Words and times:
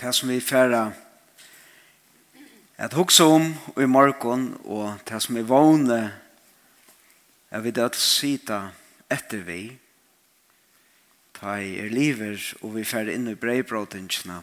det 0.00 0.14
som 0.14 0.28
vi 0.28 0.40
færa 0.40 0.92
at 2.76 2.92
hugsa 2.92 3.24
om 3.24 3.52
og 3.76 3.82
i 3.82 3.86
morgon 3.86 4.46
og 4.64 4.98
det 5.08 5.20
som 5.22 5.36
vi 5.38 5.42
vågne 5.46 5.98
er 7.50 7.60
vi 7.62 7.70
det 7.70 7.94
sita 7.94 8.72
etter 9.10 9.44
vi 9.46 9.60
ta 11.38 11.58
i 11.62 11.76
er 11.78 11.94
liver 11.94 12.40
og 12.62 12.74
vi 12.74 12.84
færa 12.84 13.14
inn 13.14 13.30
i 13.30 13.38
breibrådingsna 13.38 14.40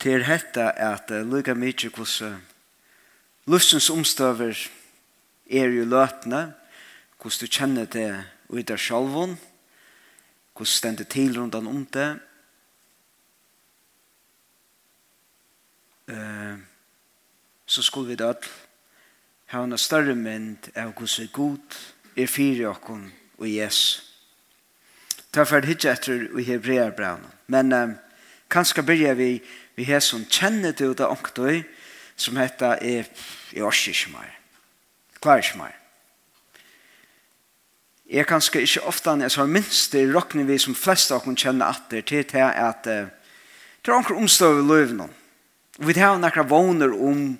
til 0.00 0.24
hetta 0.24 0.70
at 0.72 1.10
lukka 1.10 1.54
mykje 1.54 1.90
hos 1.98 2.22
lustens 3.44 3.90
omstøver 3.90 4.56
er 5.50 5.68
jo 5.68 5.84
løtne 5.84 6.54
hos 7.18 7.38
du 7.38 7.46
kjenner 7.46 7.84
det 7.84 8.24
ut 8.48 8.70
av 8.70 8.80
sjalvån 8.80 9.36
hos 10.56 10.78
stendet 10.80 11.12
til 11.12 11.36
rundt 11.36 11.54
om 11.54 11.84
det 11.92 12.08
eh, 16.08 16.56
så 17.66 17.82
skulle 17.82 18.08
vi 18.08 18.18
da 18.18 18.32
ha 19.52 19.62
en 19.64 19.78
større 19.78 20.14
mynd 20.14 20.70
av 20.76 20.92
hvordan 20.96 21.30
god 21.32 21.78
er 22.16 22.26
fire 22.26 22.68
okken 22.72 23.08
og 23.38 23.48
Jesus. 23.48 24.04
Ta 25.32 25.44
for 25.44 25.60
det 25.60 25.76
ikke 25.76 25.92
etter 25.92 26.28
i 26.40 26.44
Hebreabraun. 26.44 27.24
Men 27.46 27.72
eh, 27.72 27.96
kanskje 28.50 28.82
begynner 28.82 29.18
vi 29.18 29.32
vi 29.78 29.84
har 29.86 30.00
som 30.02 30.24
kjenner 30.26 30.72
til 30.74 30.96
det 30.98 31.06
ångtøy 31.06 31.62
som 32.18 32.36
heter 32.36 32.80
er, 32.82 33.06
i 33.54 33.62
orker 33.62 33.92
ikke 33.92 34.10
mer. 34.10 34.32
Klar 35.22 35.38
ikke 35.38 35.58
mer. 35.60 35.76
Jeg 38.08 38.24
er 38.24 38.26
kanskje 38.26 38.64
ikke 38.64 38.82
ofte 38.88 39.14
jeg 39.20 39.30
har 39.36 39.46
minst 39.46 39.92
det 39.92 40.08
råkner 40.14 40.48
vi 40.48 40.58
som 40.58 40.74
flest 40.74 41.12
av 41.12 41.28
oss 41.28 41.42
kjenner 41.42 41.76
at 41.76 41.90
det 41.90 41.98
er 41.98 42.24
til 42.24 42.38
at 42.40 42.84
det 42.84 43.92
er 43.92 43.94
omkring 43.94 44.18
omstøy 44.18 44.58
i 44.58 44.66
løven 44.66 45.00
om 45.06 45.14
vi 45.86 45.94
tar 45.94 46.18
några 46.18 46.42
våner 46.42 47.02
om 47.02 47.38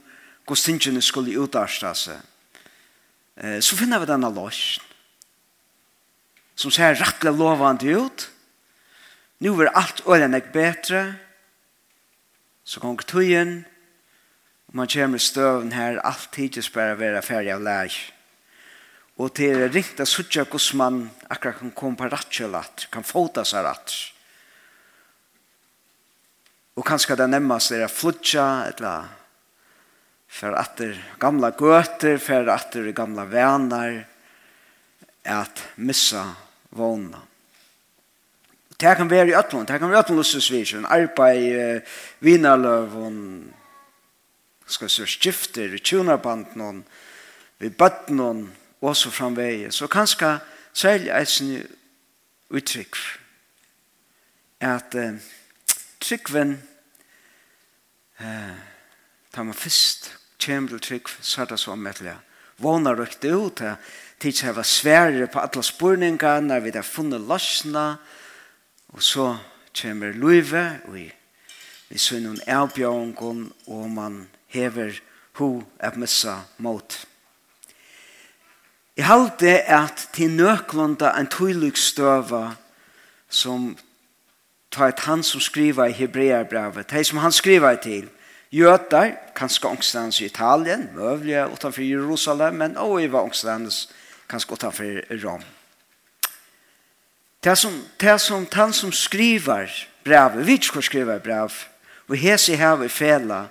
hur 0.48 0.54
synden 0.54 1.02
skulle 1.02 1.34
utarsta 1.34 1.94
seg. 1.94 2.20
Eh, 3.36 3.58
så 3.60 3.76
finner 3.76 3.98
vi 3.98 4.06
denne 4.06 4.30
løsjen. 4.30 4.84
som 6.58 6.72
ser 6.74 6.96
rettelig 6.98 7.38
lovende 7.38 7.86
ut. 7.86 8.30
Nå 9.38 9.52
er 9.62 9.70
alt 9.78 10.02
øren 10.10 10.34
ek 10.34 10.50
betre. 10.50 11.14
Så 12.66 12.80
kommer 12.82 13.06
tøyen. 13.06 13.60
Og 14.66 14.74
man 14.74 14.90
kommer 14.90 15.22
støven 15.22 15.70
her 15.72 16.00
alt 16.02 16.32
tidligst 16.34 16.74
bare 16.74 16.98
være 16.98 17.22
ferdig 17.22 17.54
av 17.54 17.62
lær. 17.62 17.94
Og 19.22 19.30
til 19.38 19.54
er 19.54 19.70
ringt 19.70 20.02
av 20.02 20.10
suttja 20.10 20.42
hvordan 20.50 20.82
man 20.82 20.98
akkurat 21.30 21.60
kan 21.62 21.70
komme 21.70 21.96
på 21.96 22.10
rattkjølat, 22.10 22.88
kan 22.90 23.06
fota 23.06 23.46
seg 23.46 23.62
rattkjølat 23.62 24.17
Og 26.78 26.84
kanskje 26.86 27.16
det 27.18 27.26
nemmest 27.26 27.72
er 27.74 27.88
å 27.88 27.90
flutja, 27.90 28.44
eller 28.70 29.08
for 30.30 30.54
at 30.54 30.76
det 30.78 30.92
gamle 31.18 31.50
gøter, 31.58 32.20
for 32.22 32.50
atter 32.52 32.92
gamla 32.94 33.24
er 33.34 34.04
at 35.24 35.64
missa 35.76 36.22
vågna. 36.70 37.24
Det 38.78 38.94
kan 38.96 39.10
være 39.10 39.32
i 39.32 39.34
øtlån, 39.34 39.66
det 39.66 39.80
kan 39.80 39.90
være 39.90 39.98
i 39.98 40.02
ötlån 40.04 40.20
lussesvisjon, 40.20 40.86
arbeid, 40.86 41.82
vinarløvån, 42.22 43.18
skal 44.68 44.90
se 44.92 45.06
skifter, 45.06 45.74
tjunarband 45.82 46.54
noen, 46.60 46.84
vi 47.58 47.72
bøtt 47.74 48.12
noen, 48.14 48.44
og 48.80 48.94
så. 48.94 49.10
Så 49.74 49.90
kanskje 49.90 50.36
særlig 50.72 51.10
et 51.10 51.32
sånn 51.32 51.56
uttrykk, 52.54 53.00
at 54.62 54.94
uh, 54.94 55.18
tryggven 55.98 56.54
eh, 58.20 58.54
tar 59.32 59.42
man 59.42 59.54
først 59.54 60.12
kommer 60.44 60.68
til 60.68 60.80
trygg, 60.80 61.08
så 61.20 61.42
er 61.42 61.50
det 61.50 61.60
så 61.60 61.72
omvettelig. 61.72 62.16
Våna 62.58 62.94
røkt 62.94 63.24
ut, 63.24 63.58
det 63.58 63.76
tids 64.20 64.44
var 64.44 64.62
svære 64.62 65.26
på 65.26 65.38
alle 65.38 65.62
spørninger, 65.62 66.40
når 66.40 66.60
vi 66.60 66.70
har 66.74 66.82
funnet 66.82 67.20
løsene, 67.20 67.96
og 68.88 69.02
så 69.02 69.36
kommer 69.82 70.12
løyve, 70.12 70.80
og 70.86 70.94
vi, 70.94 71.12
vi 71.88 71.98
sønner 71.98 72.30
en 72.30 72.46
avbjørngon, 72.46 73.52
og 73.66 73.90
man 73.90 74.28
hever 74.46 75.00
ho 75.38 75.62
at 75.78 75.96
missa 75.96 76.40
mot. 76.58 77.06
Jeg 78.96 79.06
halte 79.06 79.62
at 79.70 80.08
til 80.12 80.30
nøklanda 80.30 81.12
en 81.14 81.30
tøylig 81.30 81.76
støva 81.78 82.56
som 83.30 83.76
ta 84.74 84.88
et 84.88 85.04
han 85.06 85.22
som 85.22 85.40
skriver 85.40 85.86
i 85.86 85.94
Hebreabrevet, 85.94 86.90
det 86.90 87.06
som 87.06 87.18
han 87.22 87.32
skriver 87.32 87.76
til, 87.82 88.08
Jötar, 88.50 89.12
kanskje 89.36 89.68
ångstens 89.68 90.20
i 90.20 90.24
Italien, 90.24 90.88
møvlige 90.94 91.44
utenfor 91.52 91.82
Jerusalem, 91.82 92.54
men 92.54 92.76
også 92.76 92.98
i 93.04 93.10
var 93.12 93.28
ångstlandes 93.28 93.88
kanskje 94.28 94.52
utenfor 94.52 95.00
Rom. 95.24 95.44
Det 97.44 97.58
som, 97.58 97.84
det 98.00 98.20
som 98.20 98.46
han 98.52 98.72
som 98.72 98.92
skriver 98.92 99.68
brev, 100.04 100.46
vi 100.46 100.52
ikke 100.52 100.82
skriver 100.82 101.18
brev, 101.18 101.52
og 102.08 102.16
hes 102.16 102.48
i 102.48 102.56
her 102.56 102.82
i 102.82 102.88
fela, 102.88 103.46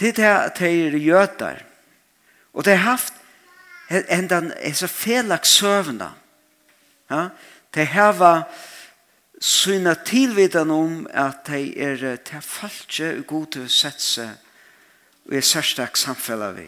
det 0.00 0.18
er 0.18 0.48
at 0.48 0.58
det 0.58 0.72
er 0.86 0.98
jötar. 0.98 1.62
Og 2.52 2.64
det 2.64 2.76
har 2.78 2.90
haft 2.90 3.14
en 3.90 4.28
den, 4.28 4.52
en 4.60 4.74
så 4.74 4.86
felak 4.86 5.46
søvna. 5.46 6.10
Ja? 7.10 7.28
Det 7.74 7.86
har 7.86 8.12
vært 8.18 8.62
syna 9.44 9.92
tilvidan 9.94 10.70
om 10.70 11.06
at 11.12 11.44
de 11.50 11.74
er 11.76 12.16
til 12.24 12.40
falske 12.40 13.10
og 13.18 13.26
god 13.28 13.46
til 13.52 13.66
å 13.66 13.72
sette 13.72 14.04
seg 14.04 14.30
og 15.24 15.36
er 15.36 15.44
særstak 15.44 15.96
samfellet 16.00 16.56
vi. 16.56 16.64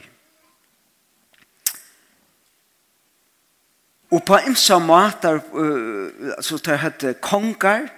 Og 4.17 4.23
på 4.25 4.39
imsa 4.49 4.79
matar, 4.79 5.41
uh, 5.53 6.37
så 6.41 6.61
det 6.65 6.79
hette 6.81 7.15
kongar, 7.21 7.89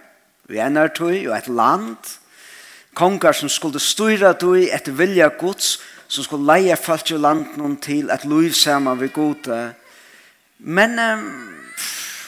vi 0.49 0.59
enar 0.63 0.91
tøy, 0.95 1.29
og 1.29 1.37
et 1.37 1.51
land, 1.53 2.15
kongar 2.97 3.37
som 3.37 3.51
skulle 3.53 3.83
styra 3.83 4.33
tøy 4.35 4.71
etter 4.73 4.97
vilja 4.97 5.29
gods, 5.39 5.77
som 6.09 6.25
skulle 6.25 6.49
leie 6.49 6.79
falske 6.81 7.19
land 7.21 7.59
noen 7.59 7.77
til 7.83 8.09
et 8.11 8.25
liv 8.25 8.55
saman 8.57 8.99
vi 8.99 9.11
gode. 9.13 9.59
Men 10.59 10.99
um, 10.99 11.29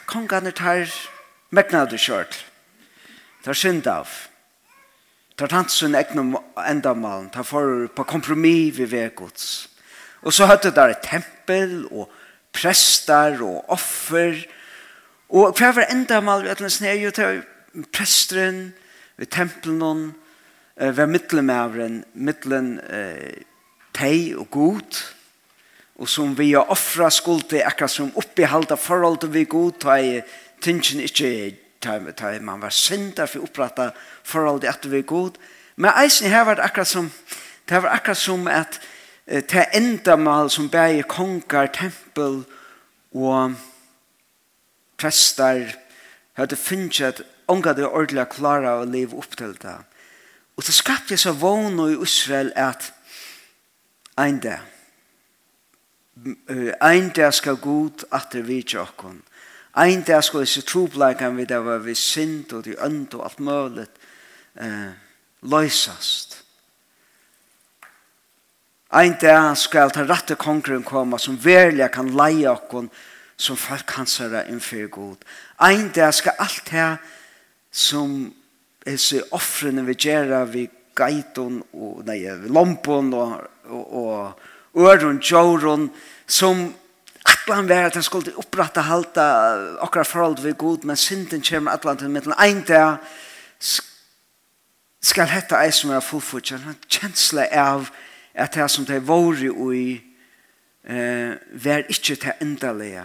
kongarne 0.07 0.53
tar 0.53 0.85
Mekna 1.51 1.83
du 1.91 1.97
kjørt. 1.99 2.45
Det 3.43 3.51
er 3.51 3.59
synd 3.59 3.87
av. 3.91 4.11
Det 5.35 5.49
er 5.49 5.57
hans 5.57 5.81
sin 5.81 5.97
egen 5.99 6.37
endamalen. 6.63 7.27
Det 7.33 7.43
er 7.43 7.49
for 7.49 7.89
på 7.97 8.07
kompromis 8.07 8.79
ved 8.79 9.15
gods. 9.19 9.69
Og 10.23 10.33
så 10.37 10.47
hadde 10.47 10.71
det 10.77 10.87
et 10.91 11.07
tempel 11.09 11.89
og 11.91 12.11
prester 12.55 13.41
og 13.43 13.65
offer. 13.73 14.37
Og 15.31 15.57
hva 15.59 15.73
var 15.75 15.91
endamal 15.91 16.45
ved 16.47 16.63
hans 16.63 16.81
nere? 16.85 17.01
Jo, 17.03 17.11
det 17.11 17.87
presteren 17.95 18.69
ved 19.17 19.27
tempelen 19.27 20.13
ved 20.77 21.07
middelmævren, 21.07 22.05
middelen 22.15 22.79
eh, 22.89 23.43
teg 23.93 24.37
og 24.39 24.47
god 24.51 25.01
og 26.01 26.09
som 26.09 26.33
vi 26.37 26.53
har 26.55 26.71
offra 26.73 27.11
skuld 27.13 27.45
til 27.51 27.65
akkurat 27.67 27.93
som 27.93 28.13
oppihalda 28.17 28.79
forhold 28.81 29.19
til 29.21 29.33
vi 29.35 29.45
god 29.45 29.73
ta 29.83 29.99
i 30.01 30.15
tingen 30.63 31.01
ikke 31.01 31.57
ta 31.83 31.99
man 32.41 32.63
var 32.63 32.71
synder 32.71 33.27
for 33.27 33.43
oppretta 33.43 33.91
forhold 34.25 34.61
til 34.61 34.69
at 34.69 34.91
vi 34.91 34.99
er 34.99 35.03
god. 35.03 35.39
Men 35.77 35.91
eisen 36.05 36.29
her 36.29 36.45
var 36.45 36.55
det 36.55 36.65
akkurat 36.65 36.87
som 36.87 37.11
det 37.69 37.83
var 37.83 37.89
akkurat 37.89 38.17
som 38.17 38.49
at 38.49 38.81
det 39.27 39.67
endamal 39.75 40.51
som 40.51 40.71
bæger 40.71 41.03
konger, 41.03 41.67
tempel 41.67 42.45
og 43.15 43.55
prester 44.99 45.73
hadde 46.33 46.57
finnet 46.57 47.01
at 47.01 47.23
unga 47.49 47.73
det 47.73 47.87
ordelig 47.87 48.27
klara 48.29 48.81
å 48.81 48.85
leve 48.85 49.17
opp 49.17 49.37
til 49.37 49.55
det. 49.63 49.77
Og 50.57 50.67
så 50.67 50.73
skapte 50.73 51.15
jeg 51.15 51.23
så 51.23 51.33
vån 51.33 51.79
i 51.89 52.03
Israel 52.03 52.53
at 52.57 52.93
ein 54.19 54.41
dag 54.41 54.67
ein 56.81 57.09
dag 57.09 57.35
skal 57.35 57.57
god 57.57 58.05
at 58.13 58.33
det 58.33 58.43
vidtje 58.49 58.81
okkon 58.81 59.23
Ein 59.77 60.03
dag 60.05 60.25
skulle 60.25 60.49
disse 60.49 60.63
trobleikene 60.67 61.37
vi 61.37 61.45
det 61.47 61.61
var 61.65 61.79
vi 61.85 61.95
synd 61.95 62.53
og 62.53 62.65
de 62.65 62.75
ønd 62.83 63.15
og 63.15 63.25
alt 63.25 63.41
mulig 63.41 63.87
eh, 64.59 64.91
løysast. 65.43 66.41
Ein 68.91 69.15
dag 69.21 69.55
skal 69.57 69.93
ta 69.95 70.03
rette 70.03 70.35
kongren 70.35 70.83
komme 70.83 71.19
som 71.23 71.39
verlig 71.39 71.87
kan 71.95 72.11
leie 72.11 72.51
okkon 72.51 72.91
som 73.41 73.57
folk 73.57 73.87
kan 73.87 74.07
er 74.07 74.51
innfyr 74.51 74.89
god. 74.89 75.17
Ein 75.61 75.93
dag 75.95 76.15
skal 76.15 76.35
alt 76.39 76.69
her 76.69 76.97
som 77.71 78.35
disse 78.85 79.23
offrene 79.31 79.87
vi 79.87 79.95
gjerra 79.95 80.45
vi 80.45 80.69
geiton 80.97 81.63
og 81.73 82.03
nei, 82.05 82.27
lompon 82.49 83.15
og, 83.15 83.41
og, 83.71 84.35
og 84.75 84.91
øron, 84.91 85.21
tjåren 85.21 85.91
som 86.27 86.75
Atlan 87.31 87.69
var 87.69 87.87
at 87.87 87.95
han 87.95 88.03
skulle 88.03 88.37
upprätta 88.37 88.81
halta 88.81 89.27
okra 89.81 90.03
forhold 90.03 90.43
vid 90.43 90.59
god, 90.59 90.85
men 90.85 90.97
synden 90.97 91.43
kommer 91.43 91.71
atlan 91.71 91.97
til 91.97 92.11
mittlen. 92.11 92.35
Ein 92.39 92.65
dag 92.65 92.97
skal 95.03 95.31
hetta 95.31 95.63
ei 95.65 95.73
som 95.73 95.91
er 95.91 96.05
fullfutja, 96.05 96.57
en 96.57 96.77
kjensle 96.89 97.47
av 97.53 97.89
at 98.35 98.55
det 98.55 98.69
som 98.71 98.85
det 98.87 99.01
var 99.09 99.41
i 99.75 100.01
eh, 100.85 101.33
vær 101.53 101.89
ikkje 101.89 102.17
til 102.17 102.33
endalega. 102.41 103.05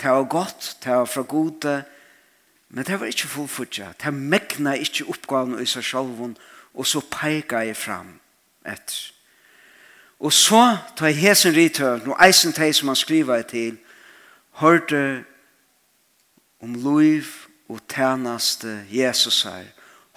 Det 0.00 0.10
var 0.10 0.24
godt, 0.24 0.76
det 0.84 0.92
var 0.92 1.04
fra 1.04 1.22
gode, 1.22 1.82
men 2.68 2.84
det 2.84 3.00
var 3.00 3.06
ikkje 3.06 3.28
fullfutja. 3.28 3.92
Det 4.04 4.14
megna 4.14 4.74
ikkje 4.76 5.08
oppgaven 5.08 5.60
i 5.62 5.66
seg 5.66 5.84
sjálfun, 5.84 6.36
og 6.74 6.86
så 6.86 7.00
peika 7.00 7.64
jeg 7.64 7.76
fram 7.76 8.18
etter. 8.66 9.13
Og 10.20 10.32
så 10.32 10.76
tar 10.96 11.06
jeg 11.06 11.16
hesen 11.16 11.54
rithøven, 11.54 12.12
og 12.12 12.26
eisen 12.26 12.52
teg 12.52 12.74
som 12.74 12.88
han 12.88 12.96
skriver 12.96 13.42
til, 13.42 13.78
hørte 14.60 15.24
om 16.62 16.74
liv 16.74 17.24
og 17.68 17.80
tjeneste 17.90 18.84
Jesus 18.90 19.42
her. 19.42 19.64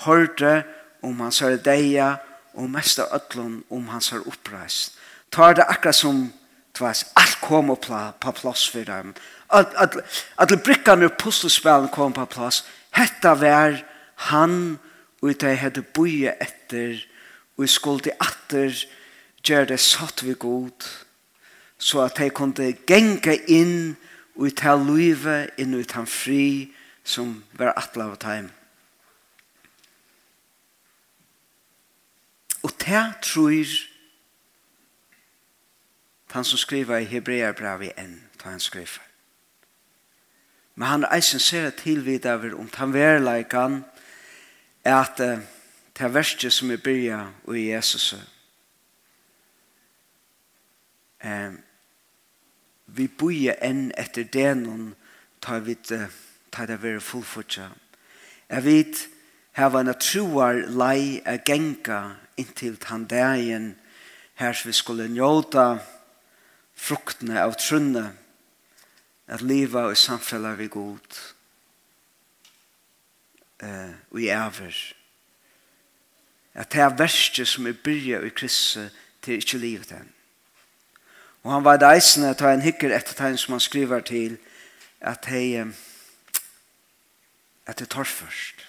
Hørte 0.05 0.63
om 1.03 1.19
hans 1.19 1.39
her 1.39 1.57
deia, 1.57 2.15
og 2.57 2.69
mest 2.69 2.99
av 2.99 3.13
ødlån 3.13 3.63
om 3.69 3.87
hans 3.87 4.09
her 4.09 4.23
oppreist. 4.25 4.95
Tar 5.31 5.53
det 5.53 5.65
akkurat 5.67 5.95
som 5.95 6.33
tvers, 6.73 7.05
alt 7.15 7.37
kom 7.41 7.67
på, 7.67 7.99
på 8.21 8.31
plass 8.31 8.69
for 8.69 8.83
dem. 8.87 9.13
Alle 9.49 10.57
brikkene 10.63 11.05
og 11.05 11.17
puslespillene 11.19 11.91
kom 11.93 12.13
på 12.13 12.25
plass. 12.25 12.63
Hetta 12.97 13.35
var 13.37 13.77
han, 14.29 14.79
og 15.21 15.33
det 15.41 15.57
hadde 15.57 15.81
boet 15.81 16.41
etter, 16.41 16.97
og 17.57 17.69
skulle 17.69 18.13
atter, 18.21 18.73
gjør 19.43 19.65
det 19.65 19.79
satt 19.79 20.23
vi 20.25 20.33
god, 20.39 20.87
så 21.77 22.01
at 22.01 22.17
de 22.17 22.29
kunne 22.29 22.73
genge 22.87 23.37
inn 23.47 23.95
og 24.37 24.53
ta 24.57 24.75
livet 24.77 25.57
inn 25.61 25.75
og 25.77 25.87
ta 25.89 26.03
fri 26.05 26.73
som 27.07 27.43
var 27.57 27.75
atle 27.77 28.09
av 28.09 28.17
time. 28.21 28.49
Og 32.63 32.73
det 32.81 33.03
tror 33.23 33.75
han 36.33 36.43
som 36.43 36.59
skriver 36.59 36.97
i 36.97 37.09
Hebreerbrevet 37.09 37.97
enn, 37.97 38.17
ta 38.37 38.51
han 38.51 38.59
skriver. 38.59 39.01
Men 40.75 40.87
han 40.87 41.05
eisen 41.09 41.39
ser 41.39 41.69
til 41.69 42.03
videre 42.05 42.53
om 42.53 42.69
han 42.75 42.93
verleikan 42.93 43.83
er 44.83 44.95
at 44.99 45.17
det 45.17 46.05
er 46.05 46.13
verste 46.13 46.51
som 46.51 46.71
er 46.71 46.77
byrja 46.83 47.23
og 47.47 47.57
i 47.57 47.71
Jesus' 47.71 48.36
eh, 51.23 51.53
vi 52.87 53.07
bøyer 53.07 53.57
enn 53.61 53.91
etter 53.97 54.27
det 54.31 54.53
noen 54.61 54.93
tar 55.43 55.65
vi 55.65 55.75
tar 55.83 56.69
det 56.69 56.81
være 56.81 57.03
fullfortja. 57.03 57.69
Jeg 58.49 58.63
vet 58.63 59.03
her 59.57 59.69
var 59.73 59.83
en 59.83 59.99
troar 59.99 60.63
lei 60.69 61.21
a 61.25 61.37
genka 61.37 62.17
inntil 62.37 62.77
tandagen 62.77 63.75
her 64.37 64.61
vi 64.65 64.73
skulle 64.73 65.07
njóta 65.09 65.79
fruktene 66.77 67.41
av 67.41 67.57
trunne 67.57 68.11
at 69.27 69.41
liva 69.41 69.87
og 69.89 69.97
samfella 69.97 70.53
vi 70.59 70.69
god 70.71 71.17
eh, 73.65 73.95
og 74.11 74.21
i 74.21 74.29
æver 74.29 74.77
at 76.57 76.71
det 76.73 76.81
er 76.81 76.95
verste 76.97 77.45
som 77.45 77.67
er 77.67 77.81
byrja 77.83 78.21
i 78.25 78.29
krisse 78.29 78.87
til 79.21 79.41
ikke 79.41 79.61
livet 79.61 79.91
enn 79.97 80.13
Og 81.47 81.53
han 81.53 81.63
var 81.63 81.77
deisende 81.79 82.33
ta 82.35 82.49
en 82.51 82.59
hikker 82.59 82.91
etter 82.91 83.15
tegn 83.15 83.37
som 83.39 83.53
han 83.55 83.61
skriver 83.63 84.01
til 84.03 84.33
at 84.99 85.29
hei 85.31 85.61
at 87.63 87.79
det 87.79 87.87
tar 87.87 88.03
først. 88.03 88.65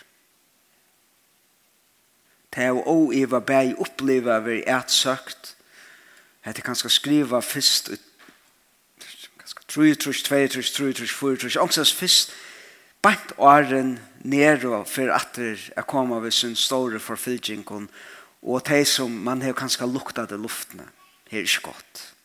Det 2.54 2.62
er 2.62 2.68
jo 2.68 3.10
Eva 3.10 3.40
Berg 3.42 3.80
oppleva 3.82 4.36
vi 4.44 4.60
et 4.62 4.92
søkt 4.94 5.56
at 6.44 6.54
jeg 6.54 6.64
kan 6.64 6.78
skal 6.78 6.90
skriva 6.90 7.40
først 7.42 7.90
tru, 9.66 9.94
tru, 9.94 10.12
tve, 10.12 10.46
tru, 10.48 10.62
tru, 10.62 10.92
tru, 10.92 11.06
fyr, 11.06 11.34
tru, 11.36 11.50
ångsas 11.60 11.92
først 11.92 12.30
bant 13.02 13.32
åren 13.38 13.98
ned 14.22 14.64
og 14.64 14.86
for 14.86 15.10
at 15.16 15.34
det 15.34 15.72
er 15.76 15.82
kommet 15.82 16.22
ved 16.22 16.30
sin 16.30 16.54
store 16.54 17.00
forfylgjengånd 17.00 17.88
og 18.42 18.62
det 18.70 18.86
som 18.86 19.10
man 19.10 19.42
har 19.42 19.58
kanskje 19.58 19.90
lukta 19.90 20.26
det 20.30 20.38
luftene 20.38 20.86
her 21.30 21.42
er 21.42 21.42
ikke 21.42 21.74
godt. 21.74 22.17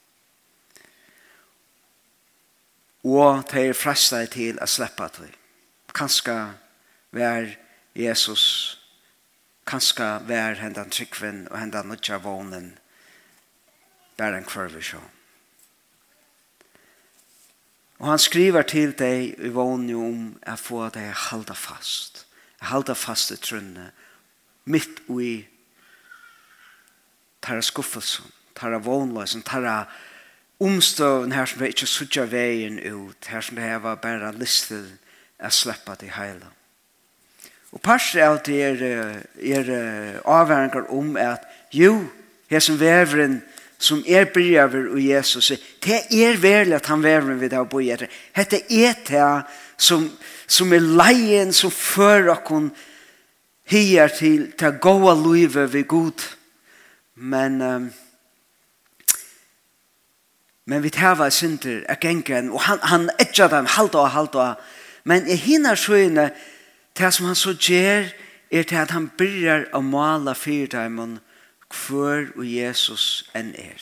og 3.03 3.43
teir 3.51 3.75
fresta 3.75 4.23
til 4.31 4.59
a 4.61 4.67
sleppa 4.67 5.09
til. 5.11 5.31
Kanska 5.93 6.53
vær 7.11 7.51
Jesus, 7.95 8.79
kanska 9.67 10.17
vær 10.27 10.55
hendan 10.61 10.89
tryggven 10.89 11.47
og 11.51 11.59
hendan 11.59 11.91
nutja 11.91 12.17
vånen, 12.17 12.77
bær 14.17 14.33
en 14.37 14.47
kvarver. 14.47 14.95
Og 17.99 18.07
han 18.09 18.19
skriver 18.19 18.63
til 18.67 18.95
deg 18.97 19.35
i 19.37 19.51
vånen 19.53 19.95
om 19.95 20.23
at 20.41 20.59
få 20.59 20.89
deg 20.89 21.13
halda 21.29 21.53
fast, 21.53 22.25
halda 22.59 22.95
fast 22.95 23.31
i 23.31 23.37
trunne, 23.37 23.91
mitt 24.65 25.03
i 25.11 25.45
tarra 27.43 27.61
skuffelsen, 27.61 28.25
tarra 28.55 28.79
vånløsen, 28.79 29.43
tarra 29.43 29.85
omstøven 30.63 31.31
her 31.31 31.45
som 31.45 31.61
vi 31.61 31.71
ikke 31.73 31.87
sutja 31.89 32.25
veien 32.29 32.79
ut, 32.79 33.27
her 33.27 33.41
som 33.41 33.57
vi 33.57 33.65
heva 33.65 33.95
bare 33.99 34.31
listet 34.37 34.87
å 35.43 35.51
slippe 35.51 35.95
det 35.99 36.13
heila. 36.15 36.49
Og 37.73 37.81
parst 37.81 38.15
av 38.21 38.37
det 38.45 38.59
er, 38.61 38.83
er 39.41 39.71
avhengig 40.29 40.85
om 40.93 41.15
at 41.17 41.45
jo, 41.73 42.03
her 42.51 42.61
som 42.61 42.77
veveren 42.79 43.41
som 43.83 44.03
er 44.07 44.29
brever 44.31 44.91
og 44.93 44.99
Jesus, 45.01 45.51
det 45.83 46.03
er 46.13 46.37
verlig 46.39 46.77
at 46.77 46.87
han 46.87 47.03
veveren 47.03 47.41
vil 47.41 47.55
ha 47.57 47.65
på 47.67 47.81
etter. 47.83 48.11
Hette 48.31 48.61
er 48.69 48.93
det 49.09 49.31
som, 49.75 50.05
som 50.47 50.71
er 50.71 50.85
leien 50.85 51.51
som 51.51 51.73
fører 51.73 52.31
oss 52.37 52.71
hier 53.67 54.11
til 54.15 54.51
det 54.59 54.77
gode 54.83 55.17
livet 55.25 55.73
vi 55.73 55.83
god. 55.83 56.29
Men... 57.15 57.61
Um, 57.61 57.91
Men 60.65 60.83
vi 60.83 60.89
tæva 60.89 61.29
synder 61.29 61.83
er 61.89 61.99
gengen, 61.99 62.51
og 62.51 62.61
han, 62.61 62.79
han 62.83 63.09
etja 63.19 63.49
dem 63.51 63.65
halda 63.67 64.05
og 64.05 64.11
halda. 64.11 64.53
Men 65.03 65.27
i 65.27 65.35
hina 65.35 65.75
sjøyne, 65.75 66.29
det 66.97 67.13
som 67.13 67.25
han 67.25 67.35
så 67.35 67.53
gjør, 67.59 68.07
er 68.51 68.63
til 68.63 68.79
at 68.79 68.93
han 68.93 69.09
bryr 69.17 69.67
å 69.73 69.81
mala 69.81 70.35
fyrir 70.37 70.71
dem 70.71 70.99
hver 71.73 72.29
og 72.37 72.45
Jesus 72.47 73.25
enn 73.35 73.51
er. 73.57 73.81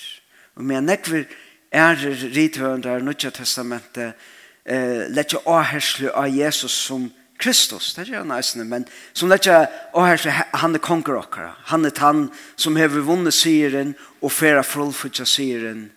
Og 0.55 0.63
med 0.65 0.87
nekver 0.87 1.27
ærer 1.71 2.87
av 2.87 3.03
Nødja 3.03 3.31
Testamentet 3.35 4.13
eh, 4.65 5.07
letja 5.11 5.43
åherslu 5.45 6.09
av 6.09 6.29
Jesus 6.31 6.71
som 6.71 7.11
Kristus, 7.37 7.93
det 7.93 8.07
er 8.07 8.21
jo 8.21 8.33
eisne, 8.35 8.63
men 8.63 8.85
som 9.13 9.29
letja 9.29 9.65
åherslu, 9.93 10.31
han 10.31 10.75
er 10.75 10.79
konger 10.79 11.17
okkara. 11.17 11.55
Han 11.73 11.85
er 11.85 11.99
han 11.99 12.29
som 12.55 12.75
hever 12.75 13.01
vunnet 13.01 13.33
syren 13.33 13.95
og 14.21 14.31
færa 14.31 14.63
fullfutja 14.63 15.25
syren 15.25 15.89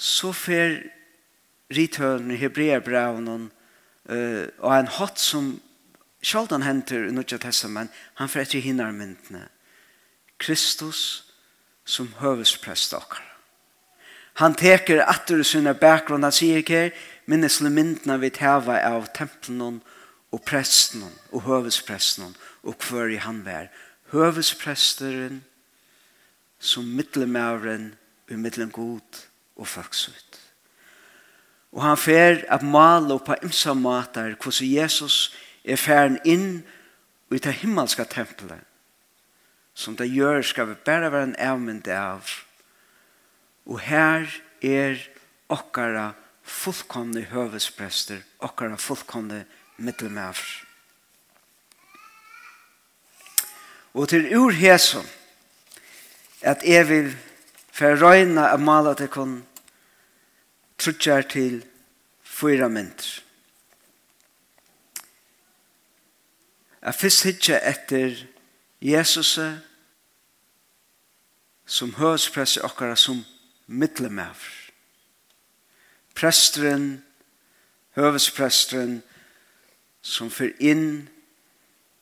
så 0.00 0.32
fer 0.32 0.78
rithøren 1.70 2.30
i 2.32 2.38
Hebreabraunen 2.40 3.50
uh, 4.08 4.46
og 4.64 4.72
en 4.72 4.88
hatt 4.96 5.20
som 5.20 5.52
sjaldan 6.24 6.64
henter 6.64 7.06
i 7.06 7.12
Nudja 7.12 7.38
Testament, 7.40 7.92
han 8.16 8.28
får 8.28 8.46
etter 8.46 8.64
hinnarmyndene. 8.64 9.46
Kristus 10.40 11.02
som 11.84 12.08
høvesprest 12.20 12.94
okkar. 12.96 13.26
Han 14.40 14.56
teker 14.56 15.02
atter 15.04 15.42
sinne 15.44 15.74
bakgrunn, 15.76 16.24
han 16.24 16.32
sier 16.32 16.62
ikke 16.62 16.78
her, 16.86 16.92
minnes 17.28 17.60
myndene 17.60 18.16
vi 18.22 18.30
teva 18.32 18.78
av 18.88 19.10
templen 19.16 19.80
og 20.30 20.44
presten 20.48 21.04
og 21.30 21.44
høvespresten 21.44 22.32
og 22.64 22.86
hver 22.88 23.12
i 23.12 23.20
han 23.20 23.42
vær. 23.44 23.68
Høvespresteren 24.14 25.42
som 26.60 26.88
middelmæren 26.96 27.92
og 28.30 28.38
middelen 28.38 28.72
god 28.72 29.26
og 29.60 29.68
folksutt. 29.68 30.40
Og 31.70 31.84
han 31.84 32.00
fer 32.00 32.40
at 32.50 32.64
male 32.66 33.20
på 33.22 33.36
imsa 33.44 33.76
matar 33.76 34.34
hvordan 34.40 34.72
Jesus 34.72 35.30
er 35.62 35.78
færen 35.78 36.18
inn 36.24 36.64
i 37.30 37.38
det 37.38 37.60
himmelska 37.60 38.08
tempelet 38.10 38.64
som 39.80 39.96
det 39.96 40.10
gjør 40.12 40.42
skal 40.44 40.68
vi 40.68 40.80
bare 40.84 41.12
være 41.12 41.30
en 41.30 41.38
avmynd 41.38 41.88
av. 41.88 42.26
Og 43.66 43.80
her 43.80 44.26
er 44.62 44.98
okkara 45.48 46.12
fullkomne 46.44 47.22
høvesprester, 47.30 48.20
okkara 48.44 48.76
fullkomne 48.76 49.44
middelmæver. 49.76 50.66
Og 53.94 54.08
til 54.08 54.28
ur 54.36 54.52
hesum, 54.54 55.06
at 56.40 56.62
jeg 56.64 56.88
vil 56.88 57.16
for 57.72 57.96
røyna 57.98 58.50
av 58.52 58.60
malet 58.60 59.00
til 59.00 59.08
kun 59.08 59.40
trutjar 60.80 61.26
til 61.28 61.60
fyra 62.24 62.68
myndir. 62.68 63.20
Jeg 66.80 66.96
fyrst 66.96 67.26
hitja 67.28 67.58
etter 67.68 68.16
Jesus 68.80 69.34
som 71.68 71.92
høyspress 71.98 72.56
i 72.56 72.64
okkara 72.64 72.96
som 72.96 73.20
middlemæver. 73.66 74.56
Presteren, 76.16 77.04
høyspresteren 77.96 79.02
som 80.02 80.32
fyr 80.32 80.56
inn 80.58 81.08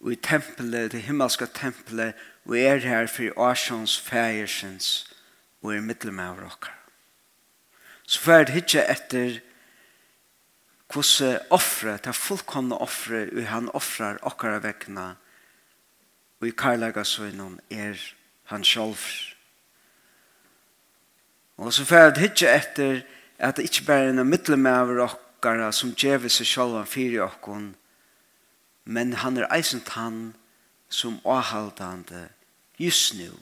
i 0.07 0.15
tempelet, 0.23 0.93
det 0.95 1.03
himmelska 1.03 1.51
tempelet 1.51 2.15
og 2.47 2.57
er 2.59 2.79
her 2.87 3.11
for 3.11 3.35
årsjons 3.37 3.99
fægersens 4.01 5.11
og 5.63 5.75
er 5.75 5.81
middlemæver 5.81 6.47
okkara 6.47 6.78
så 8.09 8.21
får 8.25 8.33
jeg 8.41 8.53
hitje 8.57 8.83
etter 8.89 9.35
hvordan 10.89 11.43
offre, 11.53 11.99
det 12.01 12.09
er 12.09 12.17
fullkomne 12.17 12.79
offre, 12.81 13.27
og 13.37 13.49
han 13.51 13.69
offrer 13.77 14.17
okkara 14.25 14.63
vekkene, 14.65 15.11
og 16.41 16.49
i 16.49 16.55
karlaga 16.57 17.05
søgnen 17.05 17.59
er 17.69 18.01
han 18.49 18.65
sjolv. 18.65 19.05
Og 21.61 21.73
så 21.75 21.85
får 21.85 22.07
jeg 22.07 22.19
hitje 22.23 22.57
etter 22.57 23.01
at 23.39 23.59
det 23.61 23.69
ikke 23.69 23.85
bare 23.87 24.09
er 24.09 24.17
en 24.17 24.25
middelmæver 24.25 25.05
okkara 25.05 25.69
som 25.73 25.93
djever 25.93 26.33
seg 26.33 26.49
sjolv 26.49 26.81
fyrir 26.89 27.27
okkon, 27.29 27.75
men 28.89 29.19
han 29.21 29.37
er 29.37 29.53
eisent 29.53 29.93
han 30.01 30.33
som 30.89 31.21
avhaldande 31.29 32.31
just 32.81 33.19
nu. 33.21 33.35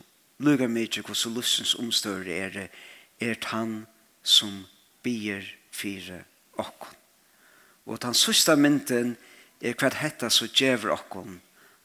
Luga 0.43 0.67
mykje 0.67 1.07
hvordan 1.07 1.39
lustens 1.39 1.79
omstørre 1.79 2.35
er 2.35 2.51
det, 2.51 2.71
er 3.21 3.39
han 3.55 3.87
som 4.27 4.65
bier 5.07 5.47
fyrir 5.71 6.25
okkon. 6.59 6.95
Og 7.87 8.01
den 8.03 8.17
sista 8.19 8.57
mynden 8.59 9.15
er 9.63 9.77
hva 9.79 9.93
hetta 9.95 10.31
så 10.33 10.49
djever 10.51 10.97
okkon, 10.97 11.39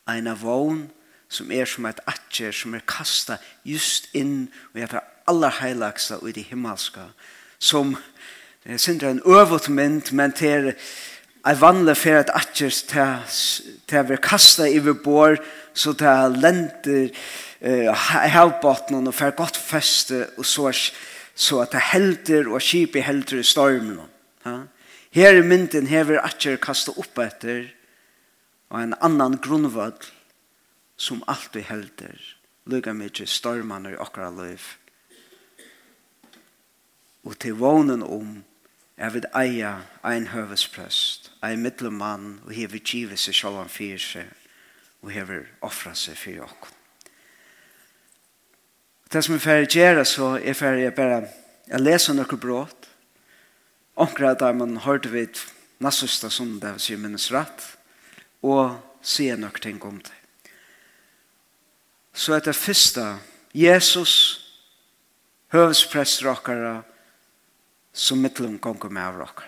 eina 0.10 0.33
vogn 0.33 0.88
som 1.31 1.51
er 1.53 1.69
som 1.69 1.86
et 1.88 2.01
atjer 2.10 2.51
som 2.55 2.74
er 2.75 2.83
kasta 2.89 3.38
just 3.63 4.10
inn 4.17 4.50
og 4.74 4.81
etter 4.81 5.05
aller 5.29 5.53
heilagsta 5.62 6.17
og 6.19 6.31
i 6.31 6.36
det 6.36 6.50
himmelska, 6.50 7.12
som 7.62 7.93
det 8.65 8.75
er 8.75 8.81
sindra 8.81 9.13
en 9.13 9.24
øvut 9.25 9.69
mynd, 9.69 10.12
men 10.12 10.33
til 10.38 10.74
Ei 11.41 11.55
vanlig 11.57 11.95
fer 11.98 12.19
at 12.19 12.29
atjer 12.38 12.69
til 13.89 14.03
vi 14.05 14.17
kasta 14.21 14.67
i 14.69 14.77
vi 14.77 14.93
bor, 14.93 15.39
så 15.74 15.95
til 15.98 16.36
lenter 16.38 17.07
uh, 17.65 18.10
helbotnen 18.29 19.10
og 19.10 19.15
fer 19.17 19.33
godt 19.33 19.57
feste, 19.57 20.27
og 20.38 20.45
så 20.45 20.69
så 21.36 21.62
at 21.64 21.74
det 21.76 21.84
helter 21.92 22.50
og 22.50 22.62
kjipe 22.62 23.02
helter 23.02 23.42
i 23.42 23.46
stormen. 23.48 24.02
Ja? 24.46 24.58
Her 25.12 25.36
i 25.36 25.44
mynden 25.44 25.90
hever 25.92 26.22
atjer 26.24 26.60
kastet 26.62 26.98
opp 27.00 27.20
etter 27.20 27.66
og 28.72 28.80
en 28.80 28.96
annan 29.04 29.36
grunnvall 29.44 29.98
som 30.96 31.24
alltid 31.28 31.68
helter. 31.68 32.16
Lugga 32.66 32.94
mykje 32.96 33.28
stormene 33.28 33.96
i 33.96 34.00
okra 34.00 34.30
liv. 34.32 34.62
Og 37.28 37.36
til 37.40 37.58
vånen 37.60 38.04
om 38.06 38.40
jeg 39.02 39.14
vil 39.16 39.26
eie 39.36 39.72
ein 40.06 40.28
høvesprøst, 40.30 41.32
ein 41.44 41.64
middelmann 41.66 42.38
og 42.46 42.54
hever 42.54 42.80
kjive 42.86 43.18
seg 43.18 43.34
sjalvan 43.34 43.72
fyrir 43.72 44.02
seg 44.02 44.30
og 45.02 45.10
hever 45.12 45.48
offra 45.66 45.96
seg 45.98 46.20
fyrir 46.22 46.46
okkur 46.46 46.81
det 49.12 49.24
som 49.24 49.36
vi 49.36 49.44
får 49.44 49.68
gjøre, 49.68 50.06
så 50.06 50.36
er 50.39 50.56
for 50.56 50.80
jeg 50.80 50.96
bare 50.96 51.25
jeg 51.72 51.80
leser 51.80 52.15
noe 52.15 52.38
brått. 52.39 52.88
Omkring 53.96 54.38
der 54.39 54.53
man 54.56 54.77
hørte 54.84 55.12
vidt 55.12 55.39
nassøsta 55.84 56.30
som 56.30 56.60
det 56.60 56.75
vil 56.75 56.84
si 56.84 56.98
minnes 57.00 57.30
rett, 57.32 57.63
og 58.44 58.77
sier 59.01 59.38
noe 59.39 59.62
ting 59.62 59.80
om 59.84 60.00
det. 60.00 60.18
Så 62.13 62.36
er 62.36 62.44
det 62.44 62.56
første, 62.56 63.06
Jesus, 63.56 64.13
høvesprester 65.51 66.32
okkara, 66.32 66.82
som 67.94 68.22
mittlum 68.24 68.60
gonger 68.60 68.91
med 68.91 69.03
av 69.03 69.24
okkara. 69.27 69.48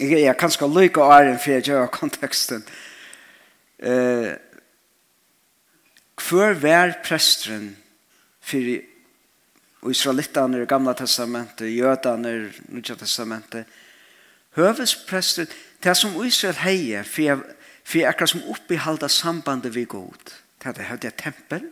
Jeg, 0.00 0.24
jeg 0.24 0.36
kan 0.40 0.50
skal 0.50 0.72
lykke 0.74 1.04
åren 1.04 1.38
for 1.38 1.54
jeg 1.54 1.68
gjør 1.68 1.92
konteksten. 1.92 2.64
Eh, 3.78 4.32
Hvor 6.14 6.52
vær 6.52 6.92
presteren 7.04 7.76
for 8.40 9.90
israelitaner 9.90 10.62
i 10.62 10.68
Gamla 10.68 10.94
Testamentet, 10.96 11.76
jødene 11.76 12.32
i 12.34 12.76
Nya 12.76 12.94
Testamentet, 12.94 13.64
høvespresteren, 14.56 15.48
det 15.84 15.96
som 15.96 16.24
Israel 16.24 16.60
heier, 16.62 17.02
for, 17.02 17.22
jeg, 17.22 17.38
for 17.84 17.98
jeg 17.98 18.08
akkurat 18.08 18.30
som 18.30 18.46
oppihalda 18.48 19.08
sambandet 19.08 19.74
vi 19.74 19.84
god. 19.84 20.32
Det 20.64 20.76
hadde 20.76 21.06
jeg 21.06 21.12
et 21.12 21.20
tempel, 21.20 21.66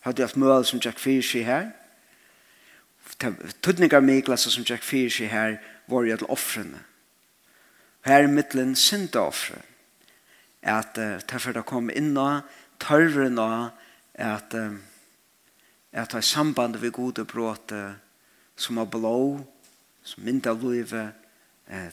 hadde 0.00 0.22
jeg 0.22 0.28
haft 0.28 0.36
møl 0.36 0.64
som 0.64 0.80
Jack 0.84 1.00
Fyrsi 1.00 1.42
her, 1.42 1.70
tøtningar 3.62 4.00
Miklas 4.00 4.46
som 4.52 4.64
Jack 4.68 4.82
Fyrsi 4.82 5.26
her, 5.26 5.56
var 5.88 6.04
jo 6.04 6.16
til 6.16 6.30
offrene. 6.30 6.84
Her 8.04 8.22
i 8.22 8.30
middelen 8.30 8.76
synda 8.76 9.18
offre, 9.18 9.58
at 10.62 10.98
uh, 10.98 11.18
derfor 11.30 11.52
det 11.52 11.64
kom 11.66 11.90
inn 11.90 12.16
og 12.16 12.42
tørren 12.78 13.38
av 13.38 13.70
at 14.14 14.54
at 15.92 16.12
ha 16.12 16.20
samband 16.20 16.76
ved 16.76 16.92
gode 16.92 17.24
bråte 17.24 17.94
som 18.56 18.78
er 18.78 18.90
blå 18.90 19.40
som 20.04 20.24
mindre 20.24 20.52
av 20.52 20.62
livet 20.62 21.24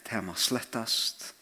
til 0.04 0.24
man 0.24 0.38
slettast 0.40 1.32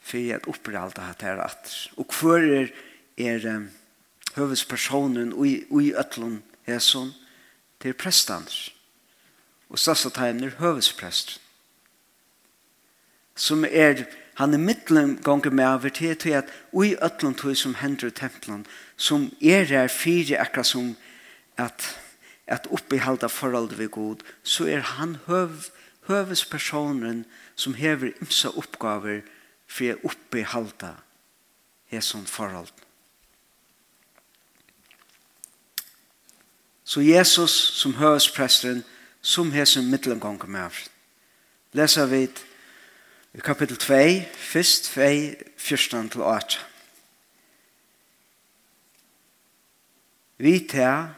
for 0.00 0.34
at 0.34 0.48
alt 0.48 0.96
det 0.96 1.26
her 1.26 1.42
at 1.44 1.74
og 1.96 2.16
hver 2.20 2.46
er 2.50 2.72
er 3.20 3.66
høvespersonen 4.36 5.32
og 5.32 5.82
i 5.82 5.92
øtlun 5.92 6.42
hesson 6.66 7.12
til 7.80 7.94
prestans 7.94 8.70
og 9.68 9.78
stadsataimen 9.78 10.44
er 10.44 10.58
høvesprest 10.58 11.38
som 13.36 13.64
er 13.64 14.04
Han 14.40 14.54
er 14.54 14.58
mittlen 14.58 15.18
gonger 15.22 15.50
med 15.50 15.66
over 15.68 15.88
til 15.92 16.16
til 16.16 16.30
at 16.38 16.48
ui 16.72 16.94
ötlund 16.96 17.36
tog 17.36 17.56
som 17.56 17.74
hender 17.76 18.08
i 18.08 18.10
templen 18.16 18.62
som 18.96 19.26
er 19.42 19.68
her 19.68 19.88
fire 19.88 20.38
akkurat 20.40 20.66
som 20.66 20.96
at, 21.58 21.98
at 22.46 22.68
oppihalda 22.70 23.28
forhold 23.28 23.76
vi 23.76 23.86
god 23.86 24.24
så 24.42 24.64
er 24.64 24.80
han 24.80 25.18
høv, 25.26 25.68
høvespersonen 26.08 27.24
som 27.56 27.74
hever 27.74 28.16
imsa 28.20 28.48
oppgaver 28.56 29.20
for 29.68 30.08
å 30.08 30.16
er 30.32 30.96
hesson 31.92 32.24
forhold. 32.26 32.72
Så 36.84 37.04
Jesus 37.04 37.52
som 37.76 37.94
høvespresteren 38.00 38.84
som 39.20 39.52
hesson 39.52 39.90
mittlen 39.90 40.20
gonger 40.20 40.48
med 40.48 40.64
over. 40.64 40.86
Leser 41.76 42.06
vi 42.06 42.26
til 42.26 42.49
i 43.34 43.40
kapittel 43.40 43.76
2, 43.76 43.94
først 44.34 44.84
2, 44.84 45.00
14 45.56 46.08
til 46.10 46.22
8. 46.22 46.58
Vi 50.38 50.66
tar 50.70 51.14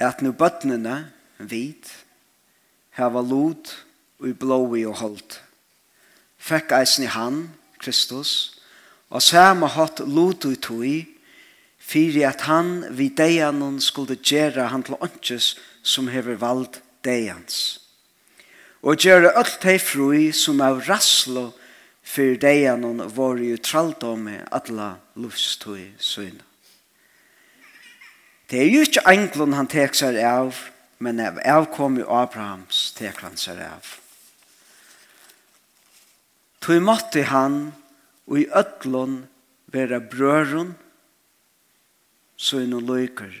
at 0.00 0.22
nu 0.22 0.32
bøttene 0.32 1.12
vit 1.38 1.92
hava 2.98 3.22
lot 3.22 3.70
og 4.18 4.34
blåi 4.40 4.82
og 4.88 4.98
holdt. 4.98 5.38
Fekk 6.38 6.74
eisen 6.80 7.06
i 7.06 7.12
han, 7.12 7.40
Kristus, 7.78 8.58
og 9.10 9.22
sama 9.22 9.70
hatt 9.70 10.02
lot 10.02 10.48
og 10.48 10.58
tog, 10.58 11.06
fyrir 11.78 12.28
at 12.32 12.48
han 12.50 12.82
vi 12.98 13.12
deianon 13.14 13.78
skulle 13.80 14.18
gjera 14.18 14.72
han 14.72 14.82
til 14.82 14.98
åndsjes 14.98 15.54
som 15.86 16.08
hever 16.10 16.40
vald 16.40 16.80
deians 17.04 17.85
og 18.82 19.00
gjøre 19.00 19.32
alt 19.38 19.58
de 19.62 19.78
frui 19.80 20.32
som 20.36 20.60
av 20.64 20.82
rasslo 20.88 21.50
for 22.06 22.36
deianon 22.40 23.02
vår 23.16 23.42
jo 23.44 23.58
traldomme 23.58 24.40
atla 24.54 24.96
lustoi 25.18 25.92
søyna. 25.98 26.44
Det 28.46 28.60
er 28.62 28.68
jo 28.70 28.84
ikke 28.86 29.02
englun 29.10 29.56
han 29.58 29.66
tek 29.66 29.96
seg 29.98 30.20
av, 30.22 30.54
men 31.02 31.18
av 31.20 31.40
avkom 31.42 31.98
i 31.98 32.04
Abrahams 32.06 32.92
tek 32.94 33.18
han 33.26 33.34
seg 33.40 33.58
av. 33.64 33.88
Tog 36.62 36.82
måtte 36.82 37.26
han 37.26 37.72
og 38.26 38.38
i 38.38 38.46
ødlun 38.54 39.24
være 39.74 39.98
brørun 40.10 40.74
søyna 42.38 42.78
løyker, 42.78 43.32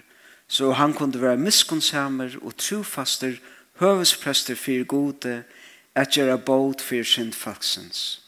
så 0.48 0.72
han 0.78 0.94
kunde 0.94 1.22
være 1.22 1.38
miskunnsamer 1.42 2.36
og 2.42 2.54
trofaster 2.58 3.38
og 3.38 3.55
høvesprester 3.80 4.54
fyrir 4.54 4.84
gode, 4.84 5.42
at 5.96 6.12
gjøre 6.12 6.38
båt 6.38 6.82
fyrir 6.84 7.06
syndfalksens. 7.08 8.20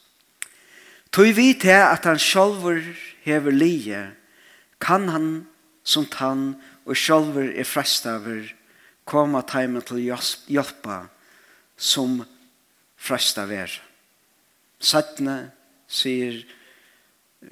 Tøy 1.13 1.33
vi 1.37 1.53
til 1.53 1.77
at 1.85 2.05
han 2.05 2.19
sjolver 2.21 2.81
hever 3.25 3.53
lije, 3.53 4.11
kan 4.81 5.09
han 5.09 5.29
som 5.83 6.05
tann 6.05 6.53
og 6.85 6.97
sjolver 6.97 7.51
er 7.53 7.67
frestaver 7.67 8.49
koma 9.09 9.41
teimen 9.41 9.81
til 9.85 10.05
hjelpa 10.05 11.01
som 11.77 12.21
frestaver. 12.99 13.71
Sattne 14.79 15.51
sier 15.89 16.43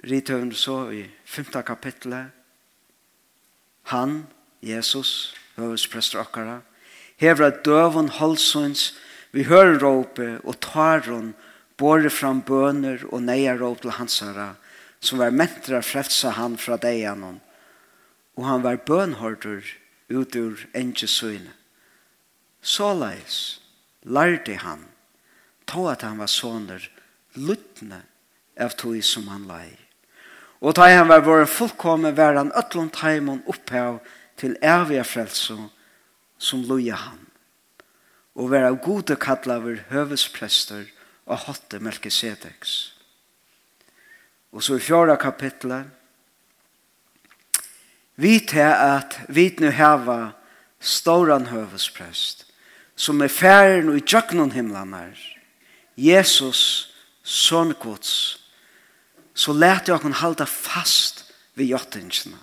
Rithøven 0.04 0.52
så 0.52 0.90
i 0.92 1.06
5. 1.26 1.62
kapittelet 1.66 2.34
han, 3.88 4.26
Jesus, 4.60 5.34
høvesprester 5.56 6.20
okkara, 6.20 6.60
hever 7.18 7.50
at 7.50 7.64
døven 7.66 8.10
halsons, 8.10 8.94
vi 9.34 9.44
hører 9.50 9.80
råpe 9.82 10.38
og 10.44 10.60
taron, 10.64 11.34
båre 11.78 12.10
fram 12.10 12.42
bøner 12.42 13.04
og 13.12 13.22
neier 13.26 13.60
råp 13.62 13.84
til 13.84 13.94
hansara, 13.98 14.56
som 15.00 15.22
var 15.22 15.36
mentra 15.36 15.84
frelsa 15.86 16.34
han 16.38 16.58
fra 16.58 16.78
deianon, 16.82 17.40
og 18.38 18.46
han 18.46 18.64
var 18.66 18.82
bønhordur 18.86 19.66
ut 20.10 20.36
ur 20.36 20.66
engesøyne. 20.78 21.54
Såleis 22.62 23.60
lærte 24.04 24.58
han, 24.64 24.88
ta 25.70 25.92
at 25.94 26.06
han 26.06 26.18
var 26.22 26.32
sånner, 26.32 26.82
luttne 27.38 28.02
av 28.58 28.74
tog 28.78 28.98
som 29.06 29.28
han 29.30 29.46
lei. 29.50 29.70
Og 30.66 30.74
da 30.74 30.88
han 30.90 31.10
var 31.10 31.22
vår 31.22 31.46
fullkomme 31.46 32.16
var 32.18 32.40
han 32.40 32.54
øtlund 32.58 32.98
heimon 33.04 33.44
opphav 33.46 34.00
til 34.42 34.58
eviga 34.66 35.04
frelso 35.06 35.68
som 36.38 36.64
loja 36.68 36.96
han, 36.96 37.20
og 38.38 38.52
vera 38.52 38.74
gode 38.74 39.18
kattlaver 39.20 39.84
høvesprester 39.90 40.86
og 41.26 41.46
hotte 41.48 41.80
Melkisedeks. 41.84 42.76
Og 44.54 44.64
så 44.64 44.78
i 44.78 44.84
fjorda 44.84 45.18
kapitlet, 45.20 45.90
vi 48.18 48.40
til 48.40 48.72
at 48.74 49.20
vi 49.30 49.50
nu 49.60 49.70
heva 49.70 50.32
ståran 50.80 51.50
høvesprest, 51.52 52.46
som 52.96 53.22
er 53.22 53.30
færen 53.30 53.90
og 53.90 54.00
i 54.00 54.06
djøknon 54.06 54.52
himlanar, 54.52 55.14
Jesus, 55.98 56.94
son 57.24 57.74
Guds, 57.74 58.40
så 59.38 59.54
lærte 59.54 59.92
jeg 59.92 60.02
å 60.02 60.14
halda 60.22 60.46
fast 60.50 61.28
ved 61.58 61.70
jottingsna. 61.70 62.38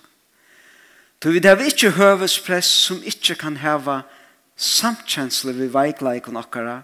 For 1.25 1.33
vi 1.33 1.41
har 1.41 1.57
ikke 1.57 1.89
høvespress 1.97 2.67
som 2.85 2.99
ikke 3.01 3.33
kan 3.41 3.55
hava 3.57 4.03
samtkjensle 4.61 5.55
vi 5.57 5.71
veikleikon 5.73 6.37
okkara, 6.37 6.83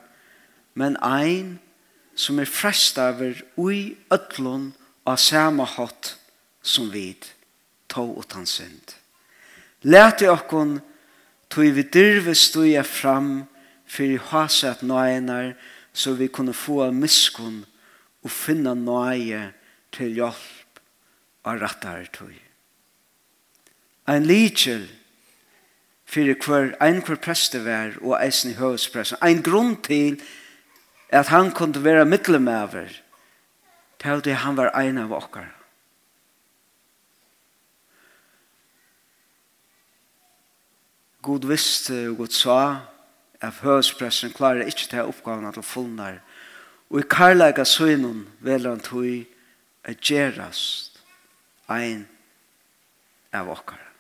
men 0.74 0.98
ein 1.06 1.60
som 2.18 2.42
er 2.42 2.50
frestaver 2.50 3.44
ui 3.54 4.00
ötlun 4.10 4.72
av 5.06 5.22
sama 5.22 5.70
hot 5.76 6.16
som 6.66 6.90
vid, 6.90 7.30
tå 7.86 8.08
utan 8.18 8.50
synd. 8.50 8.98
Læt 9.86 10.26
i 10.26 10.34
okkon 10.34 10.80
tog 11.46 11.78
vi 11.78 11.86
dyrve 11.86 12.34
stuja 12.34 12.82
fram 12.82 13.44
fyrir 13.86 14.26
hasat 14.34 14.82
nøyenar 14.82 15.54
så 15.94 16.18
vi 16.18 16.34
kunne 16.34 16.58
få 16.58 16.90
miskun 16.90 17.62
og 18.26 18.34
finna 18.34 18.74
nøye 18.74 19.52
til 19.94 20.18
hjelp 20.18 20.88
og 21.46 21.62
rattar 21.62 22.10
tog 22.10 22.41
en 24.12 24.28
lykjel 24.28 24.88
fyrir 26.12 26.36
hver 26.44 26.74
ein 26.84 27.00
hver 27.06 27.20
preste 27.24 27.62
vær 27.64 27.96
og 28.02 28.18
eisen 28.20 28.52
i 28.52 28.60
høvespressen. 28.60 29.20
Ein 29.24 29.44
grunn 29.44 29.78
til 29.84 30.20
at 31.10 31.32
han 31.32 31.52
kunde 31.52 31.84
være 31.84 32.06
middelmæver 32.06 32.92
til 34.00 34.10
at 34.10 34.28
han 34.44 34.58
var 34.58 34.76
ein 34.76 34.98
av 34.98 35.14
okkar. 35.14 35.48
God 41.22 41.46
visste 41.48 42.10
og 42.10 42.18
god 42.18 42.34
sa 42.34 42.60
at 43.42 43.62
høvespressen 43.62 44.34
klarer 44.34 44.66
ikke 44.66 44.90
til 44.90 45.06
oppgavene 45.06 45.54
til 45.54 45.64
fullnar 45.64 46.20
og 46.90 47.00
i 47.00 47.08
karlaga 47.10 47.64
søgnen 47.64 48.26
veler 48.40 48.70
han 48.70 48.84
tog 48.84 49.06
at 49.84 50.02
gjerast 50.04 51.00
ein 51.70 52.08
av 53.32 53.48
okkara. 53.48 53.91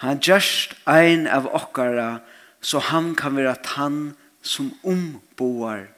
Han 0.00 0.20
gjørst 0.24 0.78
ein 0.88 1.26
av 1.28 1.48
okkara, 1.52 2.20
så 2.60 2.80
han 2.80 3.12
kan 3.16 3.36
være 3.36 3.58
tann 3.64 3.98
som 4.42 4.70
omboar 4.80 5.90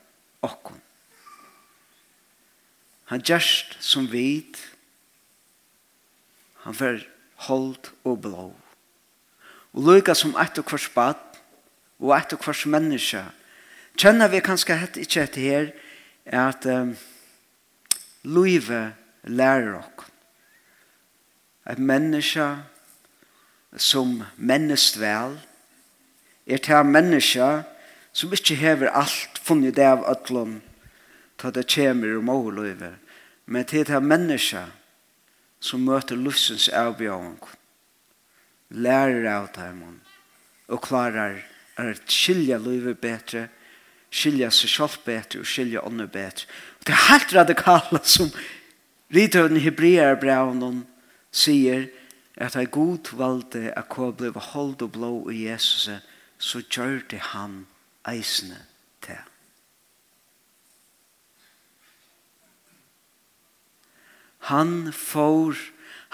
okkon. 0.43 0.81
Han 3.13 3.23
gjørst 3.23 3.77
som 3.83 4.09
vit, 4.11 4.59
han 6.65 6.75
fer 6.75 7.03
hold 7.47 7.93
og 8.03 8.19
blå. 8.25 8.49
Og 9.73 9.87
lukka 9.87 10.15
som 10.19 10.35
eit 10.39 10.59
og 10.59 10.67
kvars 10.67 10.89
bad, 10.95 11.21
og 12.03 12.15
eit 12.17 12.35
og 12.35 12.43
kvars 12.43 12.65
menneska, 12.67 13.25
kjenner 13.99 14.31
vi 14.33 14.43
kanskje 14.43 14.79
hett 14.81 14.99
ikkje 14.99 15.27
etter 15.27 15.47
her, 15.47 15.71
at 16.27 16.67
um, 16.67 16.95
luive 18.27 18.83
lærer 19.31 19.79
okkon. 19.79 20.11
Et 21.71 21.79
menneske 21.79 22.47
som 23.77 24.23
mennest 24.37 24.99
vel, 25.01 25.39
er 26.47 26.59
til 26.59 26.85
menneska 26.85 27.63
som 28.13 28.33
ikkje 28.35 28.59
hever 28.61 28.93
alt 28.93 29.41
funnet 29.41 29.79
av 29.79 30.05
ötlom 30.11 30.61
ta 31.43 31.51
det 31.51 31.67
kjemir 31.67 32.21
og 32.21 32.27
måløyver, 32.29 32.95
men 33.51 33.67
til 33.67 33.87
til 33.89 34.05
menneska 34.05 34.67
som 35.63 35.83
møter 35.87 36.19
lussens 36.19 36.69
avbjøring, 36.69 37.41
lærer 38.71 39.27
av 39.31 39.49
dem 39.57 39.83
og 40.69 40.83
klarar 40.87 41.41
å 41.79 41.89
skilja 42.07 42.61
løyver 42.63 42.95
betre, 42.95 43.49
skilja 44.13 44.51
seg 44.55 44.71
selv 44.71 45.03
betre 45.07 45.43
og 45.43 45.49
skilja 45.49 45.83
ånden 45.83 46.11
betre. 46.13 46.47
Og 46.79 46.87
det 46.87 46.95
er 46.95 47.09
helt 47.09 47.35
radikale 47.35 48.03
som 48.05 48.31
Rithøvden 49.13 49.61
Hebreerbrevet 49.61 50.87
sier, 51.33 51.91
at 52.37 52.57
ei 52.57 52.67
god 52.67 53.13
valde 53.17 53.73
at 53.77 53.89
kå 53.93 54.11
blei 54.17 54.33
hold 54.33 54.83
og 54.83 54.93
blå 54.93 55.13
i 55.31 55.45
Jesus 55.49 55.91
så 56.43 56.63
gjør 56.63 57.03
det 57.11 57.21
han 57.33 57.67
eisene 58.09 58.59
til. 59.05 59.21
Han 64.51 64.91
får, 64.93 65.55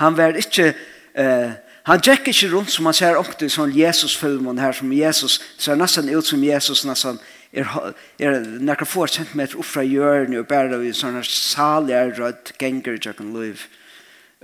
han 0.02 0.16
var 0.16 0.36
ikke, 0.36 0.74
eh, 1.14 1.52
han 1.88 2.04
gikk 2.04 2.28
ikke 2.28 2.50
rundt 2.52 2.70
som 2.70 2.84
han 2.84 2.94
ser 2.94 3.16
ofte 3.16 3.48
i 3.48 3.52
sånn 3.52 3.72
Jesus-filmen 3.72 4.60
her, 4.60 4.76
som 4.76 4.92
Jesus, 4.92 5.40
ser 5.56 5.80
nesten 5.80 6.12
ut 6.12 6.26
som 6.26 6.44
Jesus, 6.44 6.84
nesten 6.84 7.16
er, 7.52 7.94
er 8.20 8.42
nekka 8.60 8.84
få 8.84 9.06
centimeter 9.08 9.56
opp 9.56 9.70
fra 9.70 9.86
hjørnet 9.86 10.42
og 10.42 10.48
bare 10.50 10.82
i 10.84 10.92
sånne 10.92 11.24
salige 11.24 12.04
rødt 12.18 12.52
genger 12.60 12.98
i 12.98 13.04
jøkken 13.06 13.32
liv. 13.32 13.64
Eh, 13.64 13.87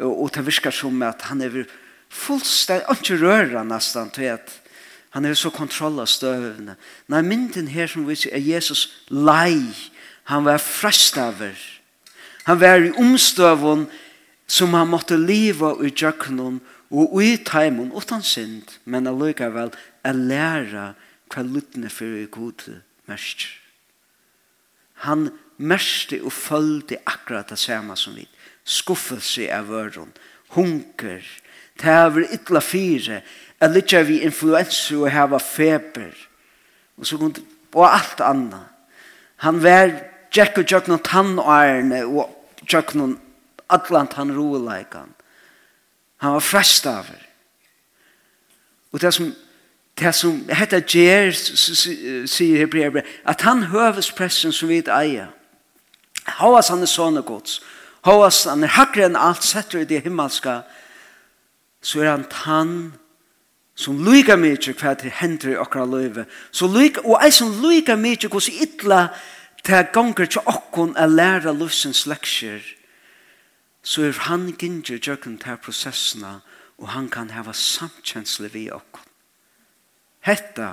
og 0.03 0.31
det 0.35 0.47
virker 0.47 0.75
som 0.75 1.03
at 1.07 1.23
han 1.31 1.43
er 1.43 1.65
fullstændig, 2.11 2.87
ikke 2.91 3.21
rører 3.23 3.65
nesten 3.67 4.11
til 4.11 4.33
at 4.35 4.61
han 5.15 5.25
er 5.25 5.35
så 5.39 5.51
kontroll 5.55 6.01
av 6.03 6.09
støvene. 6.11 6.75
Nei, 7.09 7.21
mynden 7.23 7.69
her 7.71 7.87
som 7.87 8.07
vi 8.09 8.17
er 8.33 8.43
Jesus 8.43 8.89
lei, 9.09 9.63
han 10.27 10.47
var 10.47 10.59
frestaver, 10.59 11.55
han 12.45 12.61
var 12.61 12.83
i 12.83 12.91
omstøven 12.99 13.87
som 14.47 14.75
han 14.75 14.91
måtte 14.91 15.17
leve 15.17 15.71
i 15.87 15.93
djøkkenen 15.95 16.59
og 16.95 17.15
i 17.23 17.37
teimen, 17.47 17.93
utan 17.95 18.23
synd, 18.23 18.75
men 18.85 19.09
allikevel 19.09 19.73
er 20.05 20.19
læra 20.19 20.91
hva 21.33 21.43
luttene 21.47 21.91
for 21.91 22.19
i 22.19 22.27
gode 22.31 22.81
mest. 23.11 23.47
Han 25.07 25.31
mest 25.57 26.13
og 26.21 26.33
følte 26.33 27.01
akkurat 27.07 27.51
det 27.51 27.59
samme 27.59 27.97
som 27.97 28.15
vi 28.17 28.27
skuffelse 28.65 29.49
av 29.53 29.69
vøren, 29.69 30.13
hunker, 30.57 31.25
tæver 31.81 32.29
ytla 32.35 32.61
fire, 32.61 33.21
at 33.61 33.73
litja 33.73 34.03
vi 34.03 34.23
influenser 34.25 35.03
og 35.03 35.13
hava 35.13 35.41
feber, 35.43 36.15
og 36.97 37.07
så 37.07 37.19
kunne, 37.19 37.45
og 37.75 37.87
alt 37.89 38.21
anna. 38.23 38.61
Han 39.43 39.63
var 39.63 39.91
Jack 40.35 40.59
og 40.59 40.67
Jack 40.71 40.89
noen 40.89 41.03
tannårene 41.05 42.05
og 42.07 42.31
Jack 42.71 42.95
noen 42.95 43.17
atlant 43.71 44.15
han 44.19 44.33
roleikan. 44.35 45.11
Han 46.23 46.37
var 46.37 46.45
frestaver. 46.45 47.23
Og 48.93 49.03
det 49.03 49.15
som 49.15 49.33
det 49.99 50.15
som 50.15 50.41
heter 50.51 50.83
Jer 50.91 51.31
sier 52.27 52.59
Hebreer 52.59 53.05
at 53.25 53.43
han 53.47 53.63
høves 53.71 54.11
pressen 54.13 54.53
som 54.53 54.69
vi 54.69 54.81
eier. 54.91 55.31
Havas 56.27 56.69
han 56.73 56.83
er 56.83 56.91
sånne 56.91 57.23
gods 57.23 57.61
Håast 58.05 58.49
han 58.51 58.65
er 58.65 58.75
hakre 58.77 59.07
enn 59.09 59.17
alt 59.17 59.45
setter 59.45 59.81
i 59.81 59.89
det 59.89 60.03
himmelska, 60.05 60.63
så 61.85 62.03
er 62.03 62.11
han 62.11 62.29
tann 62.29 62.77
som 63.75 63.99
lyga 64.07 64.37
mykje 64.39 64.77
hva 64.79 64.95
til 64.99 65.13
hender 65.13 65.55
i 65.55 65.59
okra 65.59 65.85
løyve. 65.89 66.27
Så 66.53 66.69
lyga, 66.71 67.03
og 67.05 67.19
ei 67.25 67.33
som 67.35 67.53
lyga 67.63 67.97
mykje 67.99 68.31
hos 68.33 68.49
ytla 68.53 69.09
til 69.65 69.89
gonger 69.93 70.29
til 70.31 70.45
okkon 70.47 70.95
er 71.01 71.11
læra 71.11 71.53
løsens 71.57 72.05
leksjer, 72.07 72.63
så 73.85 74.09
er 74.09 74.21
han 74.29 74.51
gynger 74.53 75.01
jøkken 75.01 75.39
til 75.41 75.57
prosessene, 75.61 76.41
og 76.79 76.89
han 76.93 77.09
kan 77.09 77.31
hava 77.31 77.53
samkjensle 77.53 78.51
vi 78.53 78.69
okkon. 78.73 79.05
Hetta 80.25 80.71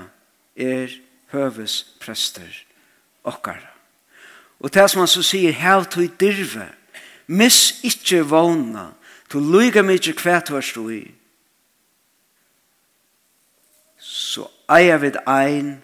er 0.56 0.94
høves 1.32 1.84
prester 2.00 2.52
okkara. 3.28 3.72
Og 4.60 4.74
det 4.74 4.86
som 4.90 5.02
han 5.02 5.10
så 5.10 5.24
sier, 5.26 5.52
hev 5.52 5.86
tog 5.90 6.08
dirve, 6.20 6.68
Miss 7.32 7.80
ikkje 7.84 8.26
vågna. 8.28 8.92
Du 9.32 9.40
lyga 9.40 9.84
mykje 9.88 10.14
kvært 10.20 10.52
stå 10.52 10.84
i. 10.92 11.04
Så 13.98 14.50
eier 14.68 15.00
vi 15.00 15.14
ein 15.30 15.78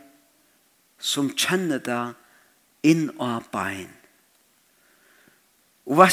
som 1.00 1.30
kjenner 1.32 1.80
det 1.80 2.02
inn 2.84 3.08
av 3.20 3.48
bein. 3.54 3.94
Og 5.88 6.04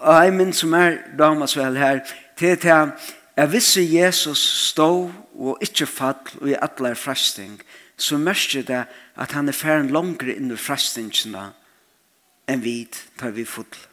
ein 0.00 0.36
min 0.36 0.52
som 0.52 0.74
er 0.74 0.98
damas 1.18 1.54
vel 1.56 1.78
her, 1.78 2.02
til 2.36 2.56
til 2.56 2.92
Jeg 3.36 3.52
visste 3.52 3.80
Jesus 3.80 4.40
stå 4.70 5.12
og 5.38 5.62
ikkje 5.62 5.86
fall 5.86 6.40
og 6.40 6.48
i 6.50 6.58
alle 6.58 6.94
frasting, 6.94 7.62
så 7.96 8.18
mørkje 8.18 8.62
det 8.62 8.84
at 9.16 9.32
han 9.32 9.48
er 9.48 9.56
færen 9.56 9.90
langere 9.90 10.34
inn 10.34 10.50
i 10.50 10.56
frastingene 10.56 11.52
enn 12.48 12.64
vi 12.64 12.88
tar 13.16 13.30
vi 13.30 13.44
fotla. 13.44 13.89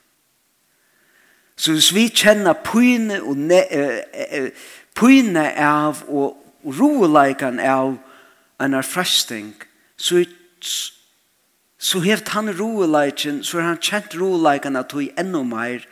Så 1.67 1.73
hvis 1.75 1.89
vi 1.91 2.06
kjenner 2.08 2.56
pyne, 2.63 3.17
og 3.27 3.36
ne, 3.36 3.58
uh, 3.67 4.67
pyne 4.95 5.49
av 5.60 5.99
og, 6.08 6.38
og 6.63 7.17
av 7.19 7.97
en 8.63 8.73
erfresting, 8.73 9.49
så, 9.97 10.23
så 11.77 11.99
hevt 11.99 12.32
han 12.32 12.53
roleikan, 12.56 13.41
så 13.43 13.60
har 13.60 13.67
han 13.67 13.82
kjent 13.84 14.15
roleikan 14.15 14.80
at 14.80 14.95
hun 14.95 15.12
enda 15.19 15.43
mer, 15.43 15.84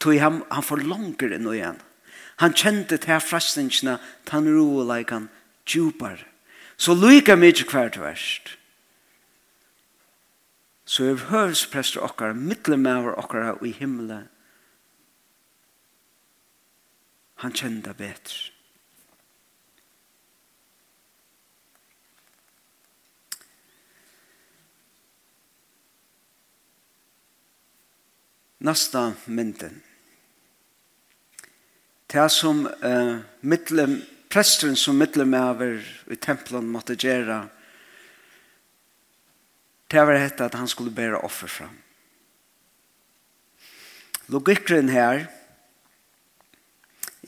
tog 0.00 0.16
han, 0.16 0.40
han 0.48 0.64
for 0.64 0.80
langere 0.80 1.36
enn 1.36 1.52
igjen. 1.52 1.76
Han 2.40 2.56
kjente 2.56 2.96
til 2.96 3.20
frestningene, 3.20 3.98
han 4.32 4.48
roleikan 4.48 5.28
djupere. 5.68 6.24
Så 6.80 6.96
lyka 6.96 7.36
mykje 7.36 7.68
hvert 7.68 8.00
verst. 8.00 8.56
Så 10.88 11.04
er 11.04 11.28
høvsprester 11.28 12.00
okkar, 12.00 12.32
middelmæver 12.32 13.12
okkar 13.20 13.60
i 13.60 13.76
himmelen, 13.76 14.30
Han 17.38 17.52
kjenner 17.54 17.82
det 17.86 17.94
bedre. 17.98 18.38
Nasta 28.58 29.12
mynden. 29.24 29.82
Det 32.10 32.26
som 32.34 32.66
uh, 32.66 33.20
mittlem, 33.40 34.00
presteren 34.28 34.76
som 34.76 34.98
mittlem 34.98 35.34
over 35.38 35.78
i 36.10 36.16
tempelen 36.18 36.66
måtte 36.66 36.98
gjøre, 36.98 37.44
det 39.88 40.04
var 40.04 40.18
hette 40.18 40.50
at 40.50 40.58
han 40.58 40.68
skulle 40.68 40.90
bære 40.90 41.22
offer 41.22 41.48
fram. 41.48 41.76
Logikken 44.26 44.90
her 44.90 45.28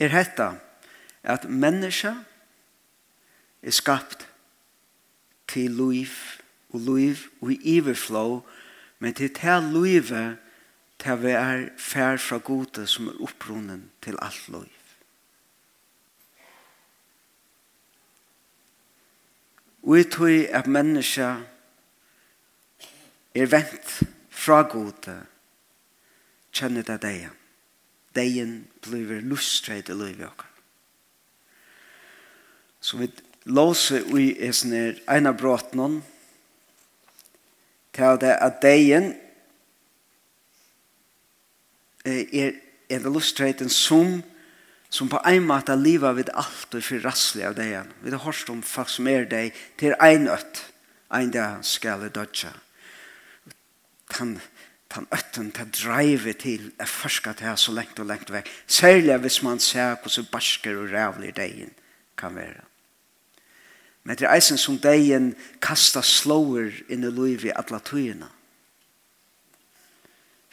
er 0.00 0.12
hetta 0.14 0.54
at 1.22 1.44
menneska 1.50 2.14
er 3.62 3.76
skapt 3.76 4.28
til 5.48 5.70
liv 5.76 6.14
og 6.70 6.80
liv 6.80 7.16
og 7.40 7.52
i 7.52 7.58
iverflå 7.76 8.42
men 8.98 9.14
til 9.14 9.34
til 9.34 9.72
livet 9.72 10.38
til 11.00 11.22
vi 11.22 11.32
er 11.32 11.68
fær 11.78 12.16
fra 12.16 12.38
gode 12.38 12.86
som 12.86 13.08
er 13.08 13.22
opprunnen 13.24 13.90
til 14.02 14.18
alt 14.22 14.48
liv. 14.48 14.76
Og 19.82 19.98
i 19.98 20.04
tog 20.04 20.28
at 20.28 20.66
menneska 20.66 21.30
er 23.34 23.46
vent 23.46 24.02
fra 24.30 24.62
gode 24.68 25.16
kjenner 26.52 26.84
det 26.84 27.00
deg 27.02 27.39
deien 28.16 28.64
blir 28.84 29.20
lustret 29.22 29.90
i 29.90 29.96
livet 29.96 30.26
okkar. 30.26 30.48
Så 32.80 32.96
vi 32.96 33.10
låser 33.44 34.06
ui 34.12 34.32
esen 34.40 34.72
er 34.72 35.00
av 35.08 35.36
bråtnån 35.38 36.00
til 37.96 38.20
det 38.22 38.32
at 38.40 38.60
deien 38.64 39.12
er, 42.06 42.52
er 42.88 43.08
lustret 43.12 43.60
en 43.60 43.72
som 43.72 44.20
som 44.90 45.06
på 45.08 45.20
en 45.22 45.44
måte 45.46 45.76
livet 45.78 46.16
vid 46.18 46.30
alt 46.34 46.74
og 46.74 46.82
for 46.82 47.04
rasslig 47.04 47.44
av 47.46 47.54
deien. 47.54 47.86
Vi 48.02 48.10
har 48.10 48.24
hørt 48.24 48.48
om 48.50 48.62
folk 48.66 48.90
som 48.90 49.06
er 49.06 49.28
deg 49.30 49.54
til 49.78 49.94
en 50.02 50.26
øtt 50.32 50.64
en 51.14 51.30
dag 51.34 51.64
skal 51.66 52.02
det 52.02 52.14
dødja. 52.14 52.50
Han 54.18 54.40
den 54.94 55.06
øtten 55.14 55.52
til 55.52 55.70
dreivet 55.84 56.36
til 56.42 56.72
er 56.78 56.86
først 56.86 57.28
til 57.38 57.56
så 57.56 57.72
lengt 57.72 58.00
og 58.00 58.06
lengt 58.06 58.32
vekk. 58.32 58.48
Særlig 58.66 59.16
hvis 59.16 59.42
man 59.42 59.60
ser 59.60 59.94
hvordan 60.02 60.26
barsker 60.32 60.76
og 60.76 60.90
rævlig 60.92 61.36
degen 61.36 61.70
kan 62.18 62.34
være. 62.34 62.66
Men 64.04 64.16
det 64.16 64.26
er 64.26 64.34
eisen 64.34 64.58
som 64.58 64.78
degen 64.78 65.34
kastar 65.62 66.02
slåer 66.02 66.72
inn 66.88 67.04
i 67.04 67.10
liv 67.10 67.44
i 67.44 67.52
alle 67.54 67.80
tøyene. 67.84 68.28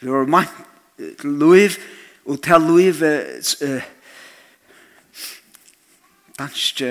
Vi 0.00 0.08
har 0.08 0.28
makt 0.30 1.24
liv, 1.24 1.70
og 2.24 2.42
til 2.42 2.66
liv 2.68 3.02
uh, 3.02 3.82
danske 6.38 6.90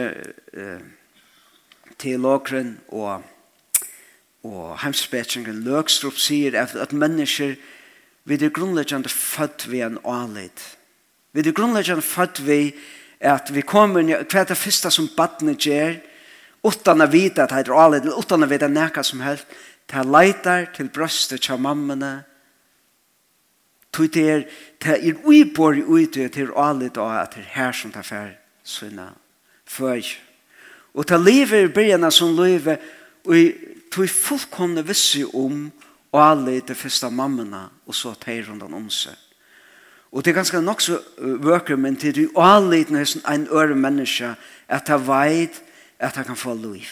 uh, 0.58 0.82
teologeren 2.00 2.80
og 2.88 3.24
og 4.48 4.78
hemsbetsingen 4.84 5.64
Løgstrup 5.66 6.18
sier 6.20 6.56
at 6.60 6.76
at 6.76 6.94
mennesker 6.94 7.56
vi 8.28 8.36
er 8.36 8.52
grunnleggende 8.52 9.10
født 9.10 9.70
ved 9.72 9.86
en 9.86 10.00
anledd. 10.04 10.60
Vi 11.32 11.40
er 11.40 11.56
grunnleggende 11.56 12.02
født 12.02 12.46
ved 12.48 12.72
at 13.20 13.54
vi 13.56 13.62
kommer 13.62 14.04
hva 14.04 14.42
er 14.42 14.50
det 14.50 14.58
første 14.58 14.92
som 14.92 15.08
badene 15.16 15.56
gjør 15.56 15.96
utan 16.68 17.02
å 17.02 17.08
vite 17.08 17.46
at 17.46 17.54
det 17.56 17.68
er 17.68 17.80
anledd 17.80 18.06
eller 18.06 18.20
utan 18.20 18.44
å 18.44 18.50
vite 18.52 18.68
nekka 18.68 19.04
som 19.04 19.24
helst 19.24 19.48
til 19.88 20.12
leitar 20.12 20.68
til 20.76 20.90
brøstet 20.92 21.42
til 21.48 21.62
mammene 21.64 22.12
til 23.96 24.12
det 24.14 24.26
er 24.34 24.44
til 24.84 25.08
er 25.12 25.24
uibor 25.24 25.78
i 25.78 25.86
ute 25.88 26.28
til 26.30 26.52
anledd 26.52 27.00
og 27.00 27.16
at 27.16 27.38
det 27.38 27.46
er 27.46 27.54
her 27.56 27.72
som 27.72 27.96
tar 27.96 28.06
fer 28.06 28.36
sånne 28.64 29.08
før 29.66 30.04
og 30.98 31.06
til 31.06 31.22
livet 31.22 31.64
i 31.64 31.74
begynnelsen, 31.74 32.12
som 32.12 32.44
livet 32.44 32.82
og 33.24 33.77
tog 33.98 34.10
fullkomne 34.10 34.86
vissi 34.86 35.24
om 35.26 35.72
og 36.12 36.22
alle 36.22 36.60
de 36.62 36.76
første 36.76 37.10
mammene 37.12 37.68
og 37.88 37.96
så 37.96 38.14
teir 38.22 38.48
rundt 38.48 38.64
om 38.64 38.90
seg. 38.94 39.16
Og 40.12 40.24
det 40.24 40.32
er 40.32 40.38
ganske 40.40 40.62
nok 40.62 40.82
så 40.82 41.00
vøker, 41.20 41.76
men 41.76 41.98
til 42.00 42.16
du 42.16 42.40
alle 42.40 42.80
i 42.80 42.86
en 42.88 43.48
øre 43.52 43.76
menneske 43.76 44.36
at 44.68 44.90
jeg 44.90 45.08
vet 45.08 45.62
at 46.00 46.16
jeg 46.16 46.26
kan 46.26 46.40
få 46.40 46.54
liv. 46.54 46.88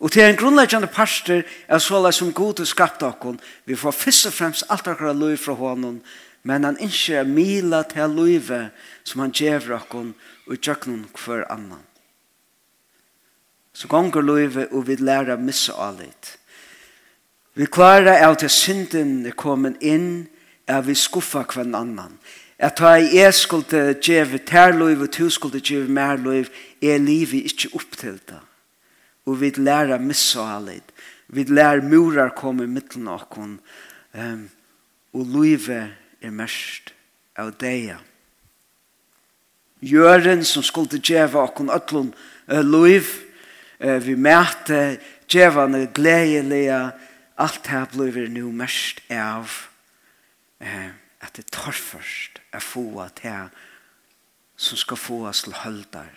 Og 0.00 0.10
til 0.12 0.22
en 0.22 0.36
grunnleggende 0.36 0.90
parster 0.90 1.42
er 1.68 1.78
så 1.78 2.00
lai 2.02 2.12
som 2.12 2.32
god 2.32 2.54
til 2.54 2.66
skapt 2.66 3.02
okken. 3.02 3.38
Vi 3.64 3.76
får 3.76 3.90
først 3.90 4.26
og 4.26 4.32
fremst 4.32 4.64
alt 4.70 4.86
akkurat 4.86 5.16
liv 5.16 5.36
fra 5.36 5.54
hånden, 5.54 6.02
men 6.42 6.64
han 6.64 6.78
innskjer 6.80 7.24
mila 7.24 7.82
til 7.82 8.10
livet 8.10 8.70
som 9.04 9.20
han 9.20 9.30
gjør 9.30 9.76
okken 9.78 10.14
og 10.46 10.58
gjør 10.58 10.88
noen 10.88 11.06
hver 11.24 11.46
annan. 11.52 11.91
Så 13.72 13.88
gonger 13.88 14.20
løyve 14.20 14.68
og 14.72 14.86
vi 14.86 14.96
lærer 15.00 15.36
missa 15.36 15.72
alit. 15.80 16.36
Vi 17.54 17.66
klarer 17.68 18.24
av 18.24 18.38
til 18.40 18.50
synden 18.52 19.26
er 19.28 19.36
kommet 19.36 19.80
inn 19.84 20.28
er 20.68 20.80
vi 20.86 20.94
skuffa 20.96 21.42
kvann 21.48 21.74
annan. 21.76 22.14
At 22.58 22.78
ta 22.78 22.94
jeg 23.00 23.34
skulle 23.34 23.96
djeve 23.98 24.38
terløyv 24.46 25.02
og 25.04 25.10
tu 25.12 25.28
skulle 25.30 25.60
djeve 25.60 25.90
merløyv 25.90 26.48
er 26.82 26.98
livet 27.02 27.50
ikke 27.50 27.72
opptilta. 27.74 28.38
Og 29.26 29.40
vi 29.40 29.50
lærer 29.56 29.98
missa 29.98 30.46
alit. 30.56 30.92
Vi 31.28 31.44
lærer 31.44 31.82
murar 31.82 32.34
komme 32.36 32.66
mittlen 32.66 33.08
okkon. 33.08 33.58
Um, 34.14 34.48
og 35.12 35.26
løyve 35.26 35.90
er 36.22 36.30
mest 36.30 36.92
av 37.36 37.52
deia. 37.60 37.98
Gjøren 39.82 40.44
som 40.44 40.62
skulle 40.62 41.00
djeve 41.00 41.40
okkon 41.40 41.72
øtlun 41.74 42.12
uh, 42.48 42.60
løyv 42.60 43.08
vi 43.82 44.14
mæte, 44.14 44.98
djevane, 45.26 45.88
gledelige, 45.94 46.92
alt 47.38 47.66
her 47.66 47.86
blir 47.90 48.28
nu 48.28 48.52
mest 48.52 49.00
av 49.10 49.50
eh, 50.60 50.90
at 51.20 51.36
det 51.36 51.48
tar 51.50 51.74
først 51.74 52.40
å 52.54 52.60
få 52.62 52.84
at 53.02 53.22
det 53.22 53.38
som 54.56 54.78
skal 54.78 55.00
få 55.00 55.22
oss 55.28 55.42
til 55.42 55.56
høldar. 55.64 56.10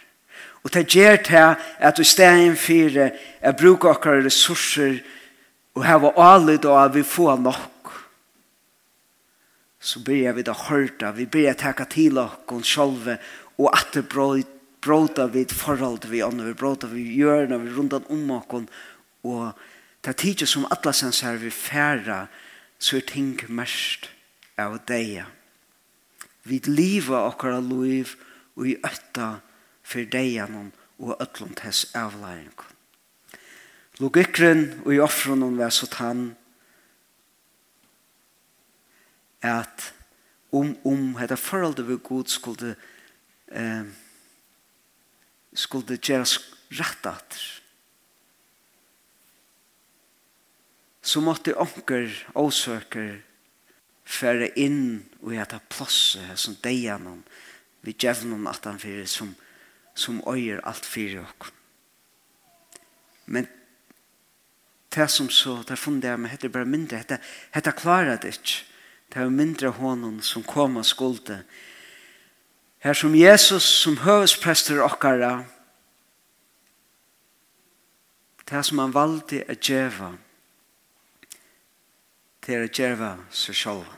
Og 0.64 0.74
det 0.74 0.90
gjør 0.94 1.18
det 1.26 1.46
at 1.80 2.00
i 2.00 2.04
stedet 2.04 2.58
for 2.60 2.98
jeg 3.00 3.58
bruker 3.58 3.94
akkurat 3.94 4.26
ressurser 4.26 5.00
og 5.76 5.86
her 5.86 6.02
var 6.04 6.20
alle 6.22 6.58
da 6.62 6.84
at 6.86 6.96
vi 6.96 7.04
får 7.04 7.40
nok 7.42 7.72
så 9.86 10.02
blir 10.02 10.34
vi 10.34 10.44
da 10.44 10.54
hørt 10.54 11.04
vi 11.16 11.26
blir 11.26 11.54
takka 11.54 11.86
til 11.86 12.18
oss 12.18 12.74
selv 12.74 13.16
og 13.58 13.70
at 13.72 13.94
det 13.94 14.10
brød 14.10 14.55
bråta 14.86 15.28
vid 15.28 15.52
forhold 15.52 16.06
vi 16.10 16.22
andre, 16.22 16.52
vi 16.52 16.58
bråta 16.58 16.88
vid 16.92 17.10
hjørna, 17.18 17.58
vi 17.58 17.74
rundan 17.74 18.06
om 18.14 18.32
okken, 18.38 18.68
og 19.26 19.56
det 20.06 20.14
er 20.14 20.20
tidlig 20.22 20.48
som 20.52 20.68
atlasens 20.70 21.24
her 21.26 21.40
vi 21.42 21.50
færa, 21.50 22.28
så 22.78 23.00
er 23.00 23.08
ting 23.10 23.40
mest 23.50 24.10
av 24.62 24.78
deg. 24.86 25.24
Vi 26.46 26.62
liva 26.70 27.26
okkara 27.26 27.58
liv, 27.64 28.14
og 28.56 28.70
i 28.70 28.78
øtta 28.86 29.40
for 29.84 30.06
deg 30.08 30.38
og 31.02 31.18
øtlom 31.20 31.54
tess 31.58 31.90
avlæring. 31.98 32.54
Logikren 34.00 34.82
og 34.86 34.94
i 34.94 35.00
offren 35.00 35.44
om 35.44 35.58
vær 35.58 35.74
så 35.74 35.88
tann, 35.92 36.36
at 39.42 39.94
om, 40.52 40.74
om, 40.88 41.16
hette 41.20 41.38
forholdet 41.38 41.86
vi 41.88 41.98
god 42.04 42.32
skulle 42.32 42.76
eh, 43.52 43.86
skulle 45.56 45.98
gjøre 45.98 46.28
rett 46.76 47.08
atter. 47.10 47.44
Så 51.06 51.22
måtte 51.22 51.54
onker 51.62 52.10
og 52.34 52.54
søker 52.54 53.20
føre 54.06 54.52
inn 54.60 55.06
og 55.22 55.34
gjøre 55.34 55.62
plasset 55.70 56.40
som 56.40 56.58
deg 56.62 56.84
gjennom 56.86 57.22
vi 57.86 57.94
djevnen 57.94 58.48
at 58.50 58.66
han 58.66 58.80
fyrer 58.82 59.06
som, 59.10 59.30
som 59.94 60.22
øyer 60.30 60.64
alt 60.66 60.86
fyrer 60.86 61.22
oss 61.22 61.52
Men 63.26 63.48
det 64.96 65.08
som 65.12 65.30
så, 65.30 65.60
det 65.62 65.76
er 65.76 65.82
funnet 65.82 66.08
jeg 66.08 66.20
med, 66.20 66.32
hette 66.32 66.50
bare 66.50 66.66
mindre, 66.66 66.98
hette, 66.98 67.20
hette 67.52 67.72
klarer 67.76 68.18
det 68.22 68.36
ikke. 68.38 68.64
Det 69.12 69.22
er 69.22 69.30
mindre 69.30 69.70
hånden 69.76 70.22
som 70.24 70.44
kommer 70.44 70.86
og 70.86 70.88
skulde, 70.88 71.42
Her 72.86 72.94
som 72.94 73.16
Jesus 73.18 73.64
som 73.64 73.96
høvesprester 73.98 74.78
okkara, 74.86 75.40
det 78.46 78.62
som 78.68 78.78
han 78.78 78.94
valgte 78.94 79.40
å 79.42 79.56
gjøre, 79.58 80.12
det 82.46 82.54
er 82.54 82.68
gjøre 82.70 83.10
seg 83.34 83.58
selv. 83.58 83.90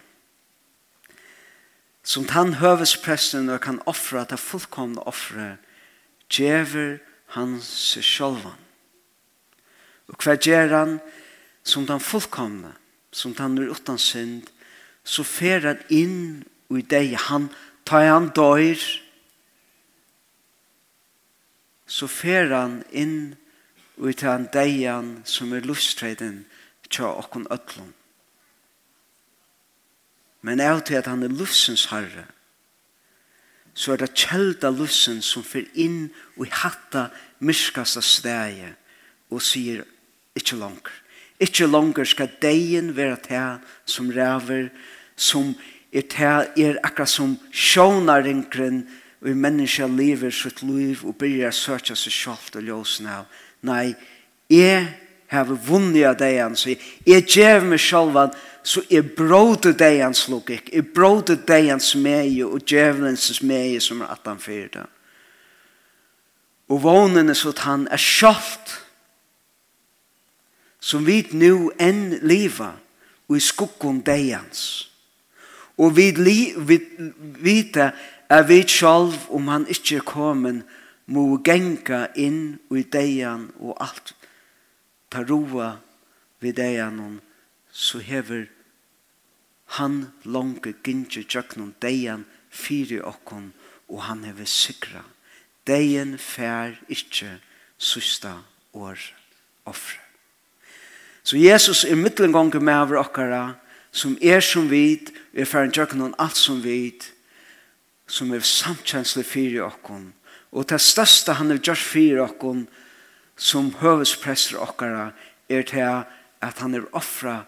Som 1.99 2.29
tann 2.31 2.61
høvespresten 2.63 3.51
og 3.51 3.59
kan 3.67 3.83
offra 3.91 4.23
det 4.23 4.39
fullkomne 4.39 5.03
offre, 5.03 5.57
djever 6.31 7.01
han 7.35 7.59
seg 7.59 8.07
selv. 8.07 8.53
Og 10.07 10.15
hva 10.15 10.39
gjør 10.39 10.77
han 10.79 10.99
som 11.59 11.83
den 11.83 11.99
fullkomne, 11.99 12.77
som 13.11 13.35
han 13.35 13.59
er 13.59 13.67
uten 13.67 13.99
synd, 13.99 14.45
så 15.03 15.27
fer 15.27 15.73
han 15.73 15.89
inn 15.91 16.45
og 16.71 16.79
i 16.79 16.87
deg 16.87 17.19
han 17.27 17.51
ta 17.87 18.03
han 18.03 18.31
døyr, 18.35 18.79
så 21.87 22.07
fer 22.11 22.51
han 22.51 22.81
inn 22.91 23.37
og 23.97 24.11
ta 24.19 24.33
han 24.35 24.49
deian 24.51 25.21
som 25.25 25.53
er 25.55 25.65
luftstreden 25.65 26.41
tja 26.91 27.07
okkon 27.07 27.47
ötlun. 27.51 27.93
Men 30.43 30.61
av 30.63 30.83
til 30.87 30.99
at 30.99 31.07
han 31.07 31.23
er 31.23 31.33
luftsens 31.33 31.87
herre, 31.91 32.27
så 33.77 33.93
er 33.93 34.01
det 34.01 34.15
kjelda 34.17 34.71
lussen 34.73 35.21
som 35.21 35.45
fer 35.45 35.67
inn 35.77 36.07
og 36.35 36.47
i 36.47 36.53
hatta 36.63 37.07
myrskasta 37.45 38.01
stegi 38.01 38.67
og 39.31 39.43
sier 39.43 39.83
ikkje 40.37 40.59
langer. 40.59 40.93
Ikkje 41.43 41.67
langer 41.69 42.07
skal 42.09 42.31
deien 42.41 42.95
være 42.97 43.19
til 43.27 43.73
som 43.85 44.09
ræver, 44.11 44.69
som 45.15 45.53
ræver, 45.53 45.76
er 45.91 46.07
til 46.11 46.63
er 46.63 46.79
akkurat 46.83 47.09
som 47.09 47.37
sjånaringren 47.51 48.83
og 49.21 49.33
menneska 49.33 49.87
lever 49.87 50.31
sitt 50.31 50.61
liv 50.63 51.01
og 51.05 51.17
byrjar 51.17 51.55
søkja 51.55 51.95
seg 51.97 52.13
sjálft 52.13 52.57
og 52.59 52.67
ljósen 52.67 53.07
av. 53.09 53.25
Nei, 53.65 53.95
jeg 54.51 54.85
har 55.31 55.49
vunnet 55.49 56.05
av 56.07 56.17
deg 56.19 56.37
hans. 56.39 56.65
Jeg 56.67 57.25
gjev 57.25 57.65
meg 57.67 57.81
sjálfan, 57.81 58.35
så 58.67 58.83
jeg 58.91 59.15
bråde 59.15 59.73
deg 59.77 60.01
hans 60.03 60.27
logikk. 60.31 60.69
Jeg 60.73 60.91
bråde 60.93 61.37
deg 61.47 61.71
hans 61.71 61.93
meie 61.95 62.45
og 62.45 62.63
djevelens 62.67 63.41
meie 63.41 63.81
som 63.83 64.03
er 64.03 64.13
at 64.13 64.27
han 64.27 64.41
fyrir 64.43 64.69
det. 64.75 64.85
Og 66.67 66.83
vånen 66.83 67.31
er 67.31 67.37
så 67.37 67.53
at 67.55 67.63
han 67.63 67.87
er 67.91 68.01
sjálft 68.01 68.75
som 70.83 71.07
vi 71.07 71.21
nu 71.35 71.71
enn 71.79 72.19
liva 72.27 72.73
og 73.27 73.39
i 73.39 73.43
skukken 73.43 74.03
deg 74.07 74.29
hans. 74.35 74.61
Og 75.77 75.95
vi 75.97 76.11
vite 77.43 77.91
er 78.29 78.43
vi 78.47 78.61
selv, 78.67 79.13
om 79.29 79.47
han 79.47 79.67
ikke 79.69 79.95
er 80.01 80.05
kommet, 80.05 80.63
må 81.07 81.37
genka 81.39 82.07
inn 82.19 82.57
i 82.75 82.83
deian 82.83 83.47
og 83.63 83.77
alt 83.79 84.11
ta 85.07 85.23
roa 85.23 85.77
vid 86.43 86.57
deian 86.59 87.21
så 87.71 88.01
hever 88.03 88.49
han 89.77 90.09
lange 90.25 90.73
gynge 90.83 91.23
tjøknum 91.23 91.71
deian 91.79 92.25
fyri 92.51 92.99
okkom 92.99 93.53
og 93.87 94.01
han 94.09 94.25
hever 94.27 94.49
sikra 94.51 95.05
deian 95.67 96.17
fær 96.19 96.75
ikkje 96.91 97.37
susta 97.77 98.33
år 98.73 98.99
offre. 99.67 99.99
Så 101.23 101.37
Jesus 101.37 101.83
er 101.83 101.99
mittelengongen 101.99 102.63
med 102.63 102.79
over 102.79 103.01
okkara 103.01 103.41
som 103.97 104.17
er 104.21 104.43
som 104.45 104.69
vit, 104.69 105.09
er 105.33 105.49
færen 105.49 105.73
tjøkken 105.73 106.03
og 106.05 106.15
alt 106.21 106.37
som 106.37 106.61
vit, 106.61 107.09
som 108.07 108.29
er 108.33 108.45
samtjenslig 108.45 109.25
fyrir 109.25 109.65
okkon, 109.65 110.11
og 110.51 110.69
det 110.69 110.79
største 110.81 111.33
han 111.39 111.51
er 111.51 111.61
gjort 111.61 111.81
fyrir 111.81 112.21
okkon, 112.27 112.67
som 113.37 113.73
høvesprester 113.81 114.61
okkara, 114.61 115.11
er 115.49 115.65
til 115.65 115.85
at 116.41 116.61
han 116.61 116.75
er 116.77 116.87
offra 116.97 117.43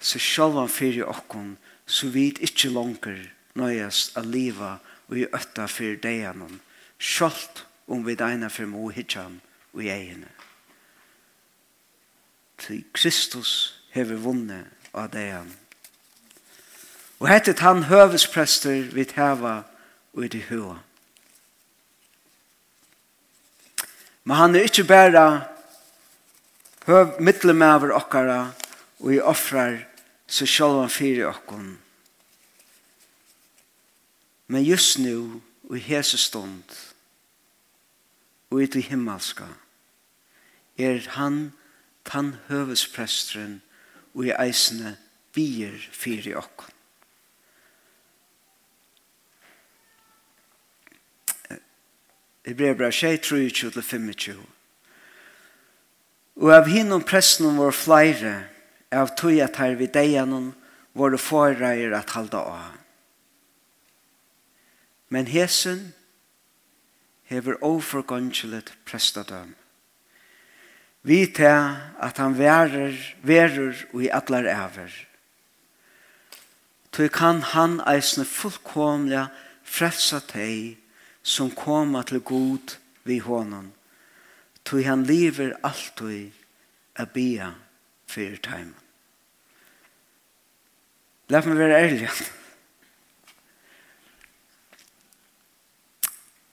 seg 0.00 0.22
sjálvan 0.24 0.70
fyrir 0.72 1.08
okkon, 1.08 1.56
så 1.86 2.08
vit 2.12 2.40
ikkje 2.44 2.72
langer 2.72 3.22
nøyast 3.58 4.16
a 4.16 4.22
liva 4.24 4.78
og 5.08 5.18
i 5.18 5.26
øtta 5.26 5.66
fyrir 5.68 5.98
deianon, 6.02 6.60
sjálft 7.00 7.64
om 7.90 8.04
vi 8.06 8.14
deina 8.14 8.48
fyrir 8.52 8.70
mo 8.70 8.88
hitjan 8.92 9.40
og 9.74 9.82
i 9.82 9.90
egene. 9.92 10.28
Til 12.60 12.84
Kristus 12.92 13.80
hever 13.96 14.20
vunnet 14.20 14.79
av 14.94 15.10
degen. 15.12 15.50
Og 17.20 17.28
hette 17.28 17.54
han 17.60 17.84
høvesprester 17.90 18.88
vi 18.94 19.04
heva 19.14 19.60
og 20.14 20.24
i 20.24 20.30
det 20.32 20.46
høa. 20.48 20.78
Men 24.24 24.36
han 24.36 24.56
er 24.56 24.68
ikke 24.68 24.88
bare 24.88 25.24
høv 26.86 27.20
middelmæver 27.20 27.92
okkara 27.96 28.40
og 29.00 29.14
i 29.14 29.20
offrar 29.20 29.78
så 30.26 30.46
sjálvan 30.46 30.90
fyrir 30.90 31.28
okkon. 31.30 31.78
Men 34.46 34.64
just 34.64 34.98
nu 34.98 35.40
og 35.68 35.76
i 35.76 35.80
hese 35.80 36.18
stund 36.18 36.76
og 38.50 38.62
i 38.62 38.66
det 38.66 38.82
himmelska 38.82 39.46
er 40.78 41.04
han 41.14 41.52
tann 42.04 42.36
høvespresteren 42.48 43.60
og 44.20 44.26
i 44.28 44.34
eisene 44.36 44.98
bier 45.32 45.72
fyri 45.96 46.34
okkon. 46.36 46.74
Hebrebra 52.44 52.90
6, 52.92 53.30
23-25. 53.32 54.40
Og 56.40 56.52
av 56.52 56.68
hinnom 56.68 57.04
pressen 57.04 57.56
var 57.56 57.72
flere, 57.76 58.34
av 58.92 59.14
tog 59.16 59.38
at 59.40 59.56
her 59.60 59.76
vi 59.78 59.88
deianon 59.88 60.50
var 60.98 61.14
det 61.14 61.22
foreir 61.22 61.94
at 61.96 62.12
halda 62.16 62.42
av. 62.42 62.76
Men 65.08 65.30
hesen 65.30 65.92
hever 67.30 67.56
overgåndselet 67.64 68.74
prestadøm. 68.84 69.54
Vi 71.02 71.26
til 71.26 71.76
at 72.00 72.18
han 72.20 72.36
verer, 72.38 72.92
verer 73.22 73.76
og 73.92 74.02
i 74.04 74.10
atler 74.12 74.48
æver. 74.50 74.92
Tog 76.92 77.10
kan 77.14 77.42
han 77.42 77.78
eisne 77.88 78.26
fullkomlega 78.26 79.28
frelsa 79.64 80.18
teg 80.20 80.76
som 81.22 81.52
koma 81.54 82.02
til 82.02 82.20
god 82.20 82.76
vi 83.04 83.18
honom. 83.18 83.70
Tog 84.64 84.84
han 84.84 85.06
lever 85.06 85.54
alltid 85.64 86.34
a 86.96 87.04
bia 87.04 87.54
fyrir 88.10 88.42
teimen. 88.42 88.76
Lær 91.30 91.46
meg 91.46 91.56
være 91.56 91.80
ærlig. 91.80 92.08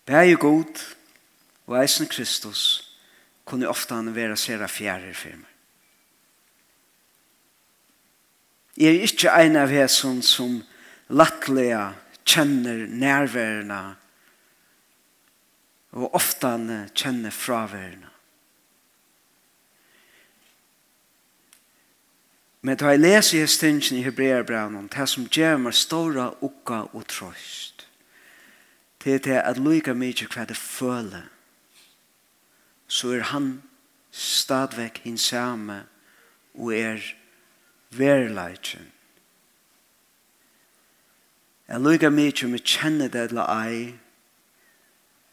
Bæg 0.06 0.38
god 0.40 0.84
og 1.66 1.82
eisne 1.82 2.08
Kristus 2.08 2.87
kunne 3.48 3.70
ofte 3.70 3.96
han 3.96 4.16
være 4.16 4.38
sere 4.40 4.68
fjerde 4.68 5.14
for 5.16 5.38
meg. 5.38 5.54
Jeg 8.78 8.94
er 8.94 9.08
ikke 9.08 9.32
en 9.42 9.56
av 9.58 9.72
hesson 9.74 10.20
som 10.22 10.60
lattlega 11.10 11.96
kjenner 12.28 12.84
nærværende 12.92 13.80
og 15.98 16.14
ofte 16.14 16.52
han 16.52 16.68
kjenner 16.94 17.34
fraværende. 17.34 18.12
Men 22.62 22.78
da 22.78 22.92
jeg 22.92 23.00
leser 23.00 23.44
i 23.44 23.48
stingen 23.48 23.98
i 23.98 24.04
Hebreerbrevnen, 24.04 24.90
det 24.92 25.08
som 25.10 25.26
gjør 25.32 25.58
meg 25.62 25.74
store 25.78 26.28
ukka 26.44 26.84
og 26.92 27.06
trøst, 27.08 27.88
det 29.04 29.14
er 29.14 29.24
det 29.24 29.42
at 29.42 29.62
lykke 29.62 29.96
mye 29.96 30.28
hva 30.28 30.46
det 30.50 30.58
føler 30.58 31.30
så 32.88 33.14
er 33.18 33.30
han 33.32 33.62
stadvek 34.12 35.02
samme 35.18 35.86
og 36.54 36.74
er 36.74 37.04
verleitjen. 37.92 38.92
Jeg 41.68 41.84
lukker 41.84 42.10
mye 42.10 42.46
om 42.46 42.56
jeg 42.56 42.64
kjenner 42.64 43.12
det 43.12 43.30
eller 43.30 43.50
ei, 43.52 43.96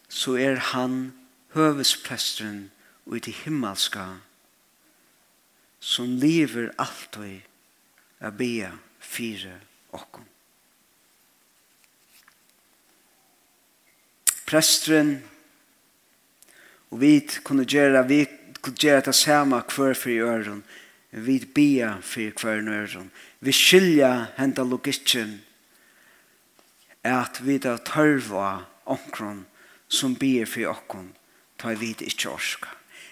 så 0.09 0.35
er 0.37 0.59
han 0.75 1.15
høvespresteren 1.55 2.71
og 3.07 3.29
i 3.29 3.35
himmelska 3.45 4.07
som 5.85 6.17
lever 6.19 6.73
alltid 6.81 7.45
a 8.21 8.31
bia 8.31 8.73
fire 8.99 9.61
okkom. 9.93 10.25
Presteren 14.49 15.19
Og 16.95 17.01
vi 17.03 17.17
kunne 17.43 17.65
gjøre, 17.67 18.05
vi 18.07 18.21
kunne 18.63 18.79
gjøre 18.79 19.09
det 19.09 19.17
samme 19.19 19.59
hver 19.59 19.97
for 19.99 20.13
i 20.13 20.21
øren. 20.23 20.63
Vi 21.11 21.41
bia 21.55 21.97
for 22.01 22.31
hver 22.41 22.63
i 22.63 22.71
øren. 22.71 23.11
Vi 23.41 23.53
skilja 23.53 24.27
henta 24.39 24.63
logikken 24.63 25.41
at 27.05 27.43
vi 27.43 27.59
da 27.59 27.77
tørva 27.83 28.65
omkron 28.87 29.45
som 29.89 30.15
bier 30.15 30.47
for 30.47 30.71
okkon 30.71 31.11
ta 31.59 31.75
vi 31.75 31.93
det 31.99 32.15
ikke 32.15 32.31
orska. 32.31 32.71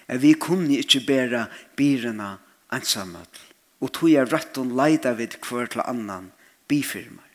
At 0.08 0.22
vi 0.22 0.32
kunne 0.32 0.78
ikke 0.78 1.02
bæra 1.06 1.46
birene 1.76 2.36
ensamhet. 2.72 3.40
Og 3.80 3.92
tog 3.92 4.10
jeg 4.12 4.30
rett 4.30 4.58
og 4.58 4.72
leida 4.78 5.16
vid 5.18 5.40
hver 5.42 5.66
til 5.66 5.82
annan 5.84 6.30
bifirmer. 6.68 7.26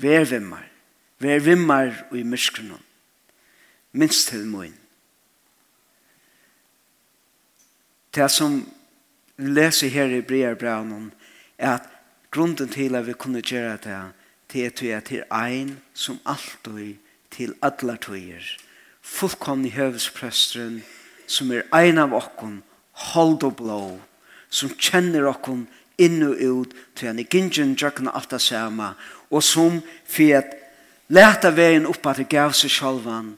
Vær 0.00 0.24
vimmer. 0.24 0.64
Vær 1.20 1.42
vimmer 1.44 1.92
og 2.10 2.16
i 2.16 2.24
myskrenom 2.24 2.80
minst 3.92 4.28
til 4.28 4.46
min. 4.46 4.74
Det 8.14 8.30
som 8.30 8.60
vi 9.36 9.50
leser 9.50 9.88
her 9.88 10.06
i 10.06 10.20
Briarbraunen 10.20 11.12
er 11.58 11.74
at 11.74 11.88
grunden 12.30 12.68
til 12.68 12.94
at 12.94 13.06
vi 13.06 13.12
kunne 13.12 13.42
gjøre 13.42 13.76
det 13.76 14.00
til 14.48 14.60
at 14.66 14.82
vi 14.82 14.88
er 14.88 15.00
til 15.00 15.22
ein 15.32 15.78
som 15.94 16.18
alltid 16.26 16.94
til 17.30 17.54
alle 17.62 17.96
tøyer 17.96 18.42
fullkomne 19.00 19.70
høvesprøsteren 19.70 20.82
som 21.26 21.50
er 21.50 21.62
ein 21.74 21.98
av 21.98 22.14
okken 22.14 22.62
hold 23.12 23.42
og 23.46 23.56
blå 23.56 23.82
som 24.50 24.74
kjenner 24.74 25.28
okken 25.30 25.66
inn 25.98 26.22
og 26.26 26.40
ut 26.40 26.74
til 26.96 27.10
han 27.10 27.18
i 27.18 27.26
gingen 27.26 27.76
jøkken 27.78 28.10
alt 28.12 28.30
det 28.30 28.42
samme 28.42 28.94
og 29.30 29.42
som 29.42 29.80
for 30.04 30.36
at 30.38 30.56
leta 31.08 31.50
veien 31.54 31.86
opp 31.86 32.06
at 32.06 32.22
det 32.22 32.28
gav 32.28 32.54
seg 32.56 32.74
sjølvan 32.74 33.36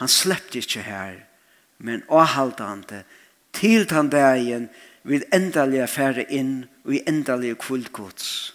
Han 0.00 0.08
sleppte 0.08 0.58
ikke 0.58 0.82
her, 0.82 1.18
men 1.78 2.02
avhalte 2.08 2.64
han 2.64 2.84
det 2.88 3.02
til 3.52 3.84
den 3.88 4.08
dagen 4.12 4.68
vil 5.02 5.24
endelig 5.32 5.88
fære 5.92 6.24
inn 6.32 6.64
og 6.84 6.94
i 6.96 7.02
endelig 7.08 7.58
kvildgods. 7.60 8.54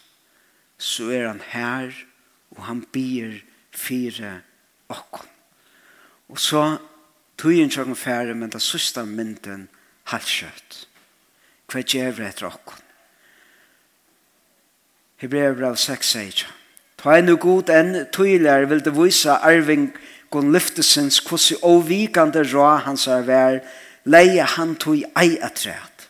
Så 0.77 1.11
er 1.13 1.27
han 1.27 1.41
her, 1.53 1.93
og 2.57 2.65
han 2.65 2.81
byr 2.93 3.37
fire 3.71 4.39
okkom. 4.89 5.29
Og 6.29 6.39
så 6.39 6.63
tog 7.37 7.53
en 7.53 7.71
sjokken 7.71 7.95
fære, 7.95 8.33
men 8.33 8.49
det 8.49 8.61
sørste 8.61 9.05
mynden 9.05 9.67
halskjøtt. 10.09 10.85
Hva 11.69 11.81
gjør 11.81 12.25
etter 12.25 12.49
okken? 12.49 12.81
Hebreer 15.21 15.75
6 15.75 16.11
sier 16.11 16.45
Ta 16.97 17.13
en 17.19 17.29
og 17.29 17.39
god 17.43 17.69
enn 17.69 18.05
tøyler 18.13 18.65
vil 18.69 18.81
det 18.81 18.93
vise 18.95 19.31
arving 19.45 19.91
gon 20.29 20.51
lyftesins 20.53 21.19
kvossi 21.23 21.57
ovikande 21.61 22.43
rå 22.53 22.67
hans 22.85 23.07
er 23.07 23.25
vær, 23.27 23.59
leie 24.05 24.43
han 24.55 24.75
tog 24.75 25.03
ei 25.17 25.37
atræt. 25.41 26.09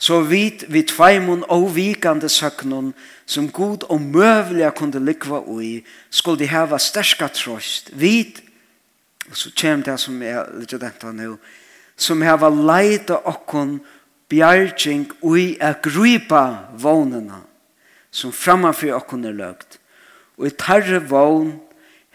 Så 0.00 0.22
vit 0.24 0.64
vi 0.68 0.82
tveimun 0.82 1.44
ovikande 1.52 2.28
søknun, 2.28 2.94
som 3.26 3.50
god 3.52 3.84
og 3.92 4.00
møvliga 4.00 4.70
kunde 4.70 5.00
likva 5.04 5.42
ui, 5.44 5.84
skulle 6.10 6.48
hava 6.48 6.78
sterska 6.80 7.28
trost, 7.28 7.90
vit, 7.92 8.40
og 9.28 9.36
så 9.36 9.52
kjem 9.52 9.84
det 9.84 9.98
som 10.00 10.22
er 10.24 10.48
litt 10.56 10.72
dette 10.80 11.12
nu, 11.12 11.36
som 12.00 12.24
hava 12.24 12.48
leita 12.48 13.20
okkon 13.28 13.76
bjergjeng 14.32 15.10
ui 15.20 15.58
a 15.60 15.74
gripa 15.82 16.72
vånena, 16.80 17.42
som 18.10 18.32
framfyr 18.32 18.96
okkon 18.96 19.28
er 19.28 19.36
løgt, 19.36 19.78
og 20.40 20.48
i 20.48 20.54
tarre 20.56 21.02
vån, 21.04 21.52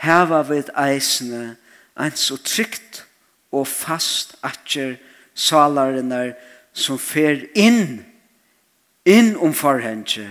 hava 0.05 0.43
vid 0.47 0.71
eisne 0.77 1.55
ein 1.95 2.15
så 2.15 2.37
trygt 2.37 3.03
og 3.55 3.67
fast 3.67 4.35
atjer 4.45 4.97
salarinnar 5.35 6.33
som 6.75 6.99
fer 6.99 7.45
inn 7.55 8.03
inn 9.05 9.35
om 9.37 9.53
forhenge 9.53 10.27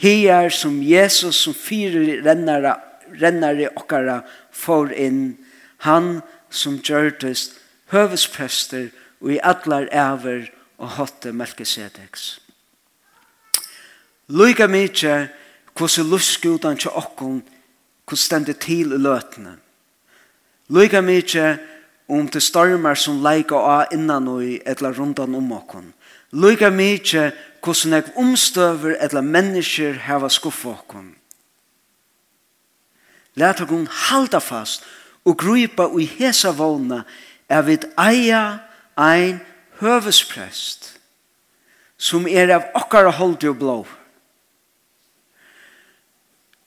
her 0.00 0.48
som 0.50 0.80
Jesus 0.82 1.36
som 1.44 1.54
fyrer 1.54 2.22
rennare, 2.24 2.76
rennare 3.20 3.68
okkara 3.76 4.20
for 4.52 4.92
inn 4.92 5.36
han 5.84 6.20
som 6.50 6.78
gjørtes 6.80 7.50
høvesprester 7.92 8.88
og 9.20 9.34
i 9.34 9.40
atlar 9.44 9.88
æver 9.92 10.48
og 10.80 10.96
hotte 10.96 11.32
melkesedeks. 11.36 12.40
Luka 14.28 14.66
mykje 14.70 15.28
hvordan 15.76 16.08
luskudan 16.08 16.78
til 16.80 16.94
okkon 16.96 17.42
hvordan 18.10 18.18
stendet 18.18 18.58
til 18.58 18.92
i 18.92 18.98
løtene. 18.98 19.56
Lyga 20.68 21.00
mykje 21.00 21.58
om 22.08 22.28
til 22.28 22.42
stormer 22.42 22.98
som 22.98 23.22
leika 23.22 23.54
av 23.54 23.94
innan 23.94 24.28
og 24.28 24.42
etla 24.66 24.90
rundan 24.90 25.34
om 25.34 25.52
okkon. 25.52 25.92
Lyga 26.32 26.70
mykje 26.70 27.30
hvordan 27.62 27.92
jeg 27.94 28.12
omstøver 28.16 28.96
etla 28.98 29.22
mennesker 29.22 29.98
heva 30.06 30.28
skuffa 30.28 30.74
okkon. 30.74 31.14
Lært 33.38 33.62
okkon 33.62 33.86
halda 34.08 34.40
fast 34.42 34.86
og 35.24 35.38
gruipa 35.38 35.86
ui 35.86 36.08
hesa 36.18 36.50
vågna 36.50 37.04
er 37.48 37.62
vid 37.62 37.86
eia 37.98 38.58
ein 38.98 39.38
høvesprest 39.78 40.96
som 41.98 42.26
er 42.26 42.50
av 42.56 42.70
okkara 42.74 43.12
holdi 43.14 43.50
og 43.50 43.58
blå 43.60 43.80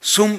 som 0.04 0.36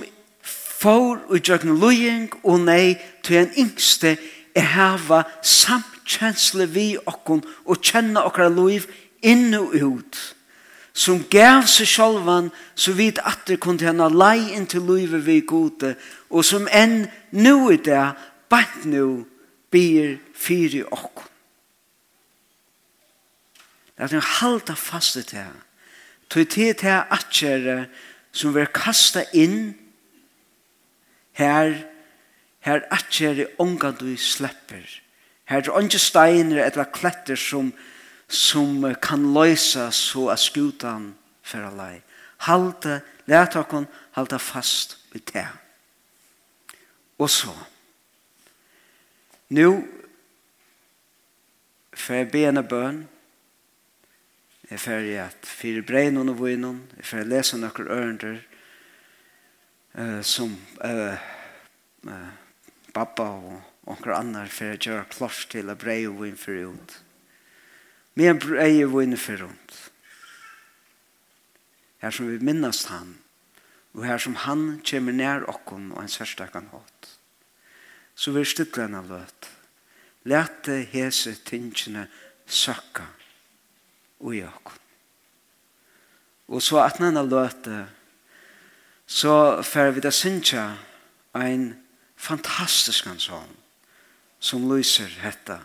for 0.85 1.17
og 1.29 1.41
gjøkken 1.41 1.79
løying 1.81 2.29
og 2.43 2.61
nei 2.67 2.95
til 3.25 3.41
en 3.41 3.53
yngste 3.57 4.15
er 4.55 4.67
hava 4.75 5.23
samkjensle 5.41 6.67
vi 6.69 6.91
okkon 7.09 7.41
og 7.65 7.81
kjenne 7.81 8.21
okkara 8.21 8.51
løyv 8.53 8.85
inn 9.25 9.55
og 9.57 9.73
ut 9.73 10.19
som 10.95 11.23
gav 11.31 11.65
seg 11.67 11.89
sjolvan 11.89 12.51
så 12.77 12.93
vidt 12.95 13.17
atter 13.25 13.57
kunne 13.59 13.83
henne 13.83 14.07
lei 14.13 14.53
inn 14.55 14.67
til 14.69 14.85
løyve 14.85 15.23
vi 15.25 15.39
gode 15.41 15.95
og 16.29 16.45
som 16.45 16.69
enn 16.69 17.07
nu 17.33 17.71
i 17.73 17.79
det 17.81 18.03
bant 18.53 18.85
nu 18.85 19.25
byr 19.73 20.19
fyri 20.33 20.83
okkon 20.85 21.31
Det 23.95 24.03
er 24.03 24.13
en 24.17 24.31
halda 24.39 24.73
fast 24.75 25.17
til 25.31 25.49
Tøy 26.29 26.43
til 26.43 26.73
til 26.75 27.01
atjere 27.15 27.85
som 28.35 28.53
vil 28.53 28.67
kasta 28.75 29.23
inn 29.33 29.84
Her, 31.35 31.75
her 32.59 32.81
atjer 32.91 33.45
er 33.45 33.91
du 33.99 34.15
slepper. 34.17 35.01
Her 35.45 35.61
er 35.61 35.75
onge 35.75 35.99
steiner 35.99 36.63
eller 36.65 36.83
kletter 36.83 37.35
som, 37.35 37.73
som 38.27 38.95
kan 39.01 39.33
løysa 39.33 39.91
så 39.91 40.29
at 40.29 40.39
skutan 40.39 41.15
fer 41.43 41.67
alai. 41.67 42.01
halta 42.37 43.01
let 43.27 43.55
okon, 43.55 43.87
halda 44.11 44.37
fast 44.37 44.97
i 45.15 45.19
det. 45.19 45.47
Og 47.17 47.29
så, 47.29 47.53
nu, 49.49 49.87
for 51.93 52.13
jeg 52.13 52.31
be 52.31 52.63
bøn, 52.69 53.07
Jeg 54.71 54.79
fer 54.79 55.21
at 55.21 55.45
fyrir 55.45 55.83
breinun 55.85 56.29
og 56.29 56.39
vinun, 56.41 56.79
jeg 56.97 57.05
fer 57.05 57.27
lesa 57.27 57.57
nokkur 57.57 57.85
ørndur, 57.93 58.39
eh, 59.97 60.21
som 60.21 60.55
eh, 60.83 61.17
eh, 62.07 62.29
pappa 62.93 63.27
og 63.39 63.89
onker 63.91 64.15
annar 64.15 64.51
for 64.51 64.75
å 64.75 64.79
gjøre 64.79 65.09
klart 65.11 65.47
til 65.51 65.71
å 65.71 65.77
breie 65.79 66.09
og 66.09 66.25
inn 66.27 66.39
for 66.39 66.55
ut. 66.57 66.95
Med 68.15 68.31
en 68.31 68.41
breie 68.41 68.85
og 68.87 69.17
for 69.19 69.47
ut. 69.49 69.75
Her 72.03 72.11
som 72.11 72.29
vi 72.29 72.39
minnes 72.39 72.85
han, 72.91 73.15
og 73.95 74.05
her 74.05 74.19
som 74.19 74.35
han 74.43 74.81
kommer 74.85 75.15
nær 75.15 75.47
okken 75.49 75.91
og 75.95 76.03
en 76.03 76.11
sørstakan 76.11 76.69
hatt. 76.73 77.11
Så 78.15 78.31
vi 78.35 78.45
stille 78.47 78.87
av 78.95 79.09
løt. 79.11 79.49
Lete 80.25 80.79
hese 80.91 81.35
tingene 81.45 82.07
søkka 82.47 83.05
og 84.23 84.35
i 84.35 84.41
okken. 84.47 84.81
Og 86.47 86.61
så 86.61 86.79
at 86.83 86.99
henne 87.01 87.23
løte 87.25 87.85
så 89.05 89.63
får 89.63 89.91
vi 89.95 90.01
da 90.01 90.11
synsja 90.11 90.65
en 91.35 91.75
fantastisk 92.17 93.07
sång 93.17 93.49
som 94.39 94.69
lyser 94.71 95.09
hetta 95.21 95.59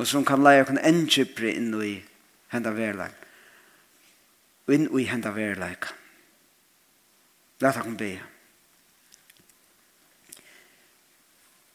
og 0.00 0.06
som 0.08 0.24
kan 0.24 0.42
leie 0.44 0.62
okken 0.64 0.80
endjupri 0.80 1.54
inn 1.56 1.74
i 1.82 1.94
henda 2.52 2.72
verleik 2.76 3.16
inn 4.70 4.86
i 4.98 5.08
henda 5.10 5.34
verleik 5.34 5.90
Læt 7.60 7.76
okken 7.76 7.96
be. 7.96 8.22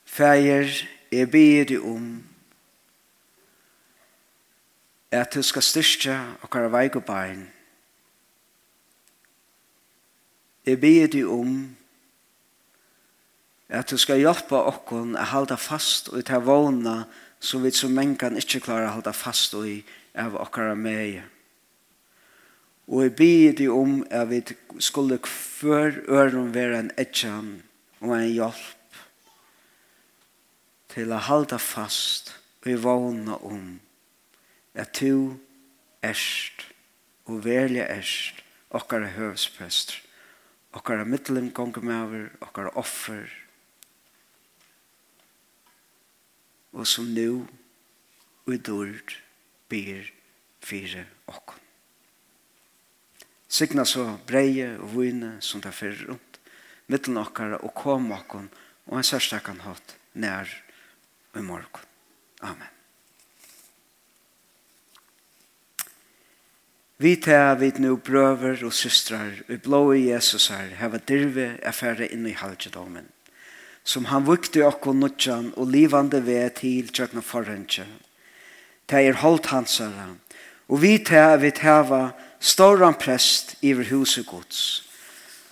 Fæger, 0.06 0.88
jeg 1.12 1.32
ber 1.32 1.64
deg 1.64 1.84
om 1.84 2.24
at 5.12 5.34
du 5.34 5.42
skal 5.42 5.62
styrke 5.62 6.16
og 6.42 6.50
kjøre 6.50 6.72
veik 6.74 6.98
og 6.98 7.06
bein 7.06 7.44
Jeg 10.66 10.80
ber 10.82 11.08
deg 11.14 11.28
om 11.30 11.58
at 13.70 13.90
du 13.90 14.00
skal 14.02 14.24
hjelpe 14.24 14.58
oss 14.58 14.94
å 14.94 15.02
holde 15.30 15.58
fast 15.62 16.10
og 16.10 16.24
ta 16.26 16.40
vågna 16.42 17.04
som 17.38 17.62
vi 17.62 17.70
som 17.76 17.94
mennesker 17.94 18.34
ikke 18.42 18.64
klarer 18.66 18.90
å 18.90 18.96
holde 18.96 19.14
fast 19.14 19.54
og 19.58 19.70
av 20.18 20.38
okkara 20.42 20.74
med. 20.80 21.22
Og 22.90 23.04
jeg 23.04 23.14
ber 23.20 23.54
deg 23.60 23.74
om 23.74 24.00
at 24.10 24.30
vi 24.30 24.42
skulle 24.82 25.20
før 25.26 26.02
øren 26.10 26.54
være 26.54 26.80
en 26.80 26.92
etjan 26.98 27.52
og 28.02 28.16
en 28.18 28.30
hjelp 28.30 29.00
til 30.96 31.14
å 31.14 31.22
holde 31.28 31.60
fast 31.62 32.34
og 32.64 32.72
i 32.74 32.80
vågna 32.82 33.38
om 33.46 33.76
at 34.74 34.98
du 34.98 35.38
erst 36.02 36.66
og 37.30 37.46
velja 37.46 37.86
erst 38.00 38.42
okkara 38.74 39.14
høvsprester 39.14 40.05
okkara 40.76 41.06
middelen 41.08 41.52
gonger 41.56 41.84
maver, 41.86 42.30
okkara 42.44 42.74
offer, 42.80 43.32
og 46.76 46.88
som 46.88 47.08
nu 47.16 47.46
og 48.46 48.54
i 48.54 48.60
dord 48.60 49.16
byr 49.72 50.12
fire 50.66 51.06
okkon. 51.32 51.62
Signa 53.48 53.86
så 53.88 54.18
breie 54.28 54.74
og 54.76 54.92
vune 54.98 55.38
som 55.40 55.64
tar 55.64 55.76
fyrir 55.76 56.10
rundt, 56.10 56.40
middelen 56.92 57.22
okkara 57.24 57.62
og 57.64 57.74
kom 57.78 58.12
okkon, 58.12 58.52
og 58.92 59.00
en 59.00 59.08
særstakkan 59.08 59.64
hatt 59.64 59.96
nær 60.14 60.52
i 61.36 61.42
morgon. 61.42 61.92
Amen. 62.44 62.75
Vi 66.98 67.16
tar 67.16 67.56
vi 67.60 67.74
nu 67.78 67.98
brøver 67.98 68.64
og 68.64 68.74
systrar 68.74 69.34
og 69.50 69.62
blå 69.62 69.82
i 69.94 70.08
Jesus 70.12 70.48
her 70.48 70.72
heva 70.80 70.98
dirve 70.98 71.58
affære 71.64 72.08
inn 72.08 72.28
i 72.28 72.38
halvdjedomen 72.38 73.10
som 73.86 74.08
han 74.10 74.26
vukte 74.26 74.64
okko 74.66 74.96
nutjan 74.98 75.52
og 75.58 75.70
livande 75.70 76.24
ved 76.26 76.56
til 76.58 76.88
tjøkna 76.90 77.22
forhøntje. 77.22 77.86
Det 78.90 79.02
er 79.08 79.20
holdt 79.22 79.52
hans 79.54 79.82
og 79.82 80.82
vi 80.82 80.98
tar 80.98 81.38
vi 81.38 81.52
heva 81.62 82.16
ståran 82.40 82.98
prest 82.98 83.56
iver 83.62 83.86
huset 83.92 84.26
gods. 84.26 84.82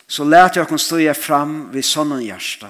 Så 0.08 0.24
lät 0.24 0.56
jag 0.56 0.80
stå 0.80 1.14
fram 1.14 1.72
vid 1.72 1.86
sånnan 1.86 2.24
hjärsta 2.24 2.70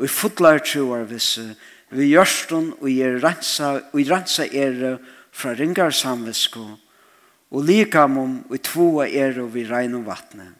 og 0.00 0.04
i 0.04 0.08
fotlar 0.08 0.58
troar 0.58 1.04
visse 1.04 1.56
vi 1.90 2.06
gjørstun 2.14 2.70
og 2.80 2.88
i 2.88 3.02
rensa, 3.04 3.80
og 3.92 4.00
i 4.00 4.04
rensa 4.08 4.46
ere 4.46 4.98
fra 5.32 5.52
ringar 5.52 5.90
samvisko 5.90 6.78
og 7.50 7.66
likamum 7.66 8.44
og 8.48 8.62
tvåa 8.62 9.08
er 9.08 9.40
og 9.42 9.54
vi 9.54 9.64
regn 9.66 9.96
og 9.98 10.06
vattne. 10.06 10.52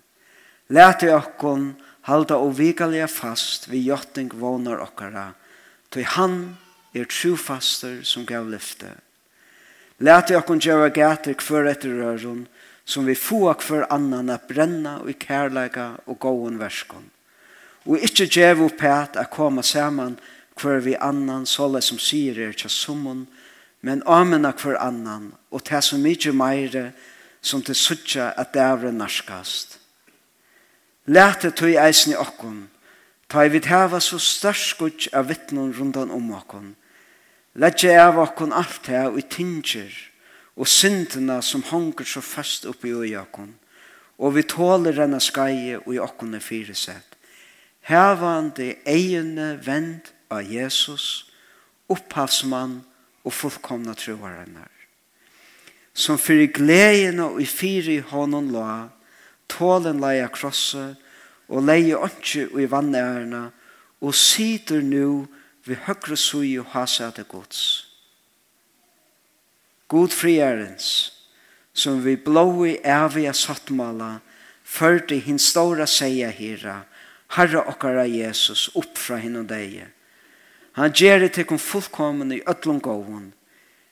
Læte 0.70 1.10
okkon 1.14 1.72
halda 2.06 2.38
og 2.38 2.56
vikalega 2.58 3.06
fast 3.10 3.68
vi 3.70 3.82
jotting 3.86 4.30
vonar 4.34 4.82
okkara, 4.82 5.32
tog 5.90 6.06
han 6.16 6.40
er 6.94 7.06
trufaster 7.10 8.02
som 8.06 8.26
gav 8.26 8.48
lyfte. 8.50 8.90
Læte 10.00 10.38
okkon 10.38 10.62
gjøre 10.62 10.90
gater 10.94 11.36
kvar 11.38 11.68
etter 11.70 11.94
røren, 11.94 12.46
som 12.84 13.06
vi 13.06 13.14
få 13.14 13.52
kvar 13.60 13.86
annan 13.92 14.32
at 14.32 14.48
brenna 14.48 14.98
og 15.02 15.10
i 15.12 15.14
kærleika 15.14 15.92
og 16.06 16.18
gåen 16.18 16.58
verskon. 16.58 17.04
Og 17.86 18.02
ikkje 18.02 18.26
gjev 18.26 18.64
opp 18.64 18.82
at 18.84 19.18
koma 19.30 19.62
saman 19.62 20.18
kvar 20.58 20.80
vi 20.84 20.96
annan 20.96 21.46
såle 21.46 21.80
som 21.82 21.98
sier 21.98 22.38
er 22.38 22.52
tja 22.52 22.68
summun, 22.68 23.26
men 23.80 24.02
amena 24.06 24.52
kvar 24.52 24.76
annan, 24.80 25.32
og 25.50 25.64
ta 25.64 25.80
så 25.80 25.98
mykje 25.98 26.32
meire 26.36 26.90
som 27.42 27.62
til 27.62 27.74
suttja 27.74 28.32
at 28.36 28.52
dævre 28.54 28.92
narskast. 28.92 29.78
Læte 31.06 31.50
tog 31.50 31.72
eisen 31.72 32.12
i 32.12 32.18
okkon, 32.20 32.68
ta 33.28 33.44
i 33.44 33.52
vid 33.52 33.66
heva 33.70 34.00
så 34.00 34.18
størst 34.20 34.76
gudj 34.78 35.08
av 35.16 35.30
vittnon 35.30 35.72
rundan 35.72 36.12
om 36.12 36.28
okkon. 36.36 36.74
Lætje 37.54 37.96
av 37.98 38.20
okkon 38.20 38.52
alt 38.52 38.86
her 38.86 39.08
og 39.08 39.18
i 39.18 39.24
tinger, 39.26 39.90
og 40.56 40.68
syndena 40.68 41.40
som 41.40 41.64
hongur 41.70 42.04
så 42.04 42.20
fast 42.20 42.66
oppi 42.68 42.92
i 42.92 43.16
okkon, 43.16 43.54
og 44.18 44.34
vi 44.36 44.44
tåler 44.44 44.92
denne 44.92 45.20
skaie 45.24 45.78
og 45.80 45.94
i 45.94 46.02
okkon 46.02 46.36
er 46.36 46.44
fyresett. 46.44 47.16
Hevande 47.88 48.74
egene 48.84 49.54
vend 49.64 50.12
av 50.30 50.44
Jesus, 50.44 51.32
opphavsmann, 51.88 52.82
og 53.24 53.34
fullkomna 53.34 53.94
troarennar. 53.94 54.70
Som 55.94 56.18
fyrir 56.18 56.52
gleden 56.54 57.20
og 57.20 57.40
i 57.42 57.46
fyrir 57.48 58.06
honom 58.12 58.52
la, 58.54 58.88
tålen 59.50 60.00
leia 60.00 60.30
krosse, 60.32 60.94
og 61.50 61.66
leie 61.66 61.98
åndsju 61.98 62.60
i 62.62 62.68
vannærna, 62.70 63.48
og 64.00 64.14
sitter 64.14 64.80
nu 64.86 65.26
vi 65.66 65.76
høyre 65.86 66.16
sui 66.16 66.54
og 66.60 66.70
hasete 66.72 67.24
gods. 67.28 67.86
God 69.90 70.14
friarens, 70.14 71.10
som 71.74 72.04
vi 72.04 72.14
blåi 72.16 72.78
evige 72.86 73.32
sattmala, 73.34 74.20
førte 74.64 75.18
hin 75.18 75.38
stora 75.38 75.86
seia 75.90 76.30
hira, 76.30 76.84
Herre 77.34 77.62
okkara 77.70 78.06
Jesus, 78.10 78.68
upp 78.74 78.98
fra 78.98 79.18
hinn 79.22 79.38
og 79.38 79.48
deie, 79.50 79.88
Han 80.78 80.92
gjør 80.94 81.24
det 81.24 81.32
til 81.34 81.58
fullkommen 81.58 82.32
i 82.32 82.42
ødlom 82.48 82.80
gåen, 82.80 83.32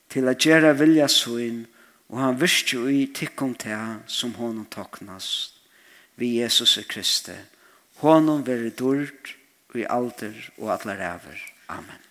til 0.09 0.29
at 0.29 0.39
gjøre 0.39 0.77
vilja 0.79 1.09
søgn, 1.09 1.67
og 2.09 2.21
han 2.23 2.41
virker 2.41 2.89
i 2.89 3.07
tikkum 3.15 3.55
til 3.55 4.01
som 4.07 4.35
honom 4.35 4.67
toknast, 4.71 5.59
vi 6.17 6.39
Jesus 6.41 6.79
Kristi. 6.89 7.37
Honom 8.01 8.47
veri 8.47 8.71
dyrt, 8.71 9.35
og 9.69 9.81
i 9.81 9.87
alder 9.91 10.37
og 10.59 10.73
atler 10.73 11.03
ever. 11.13 11.41
Amen. 11.69 12.08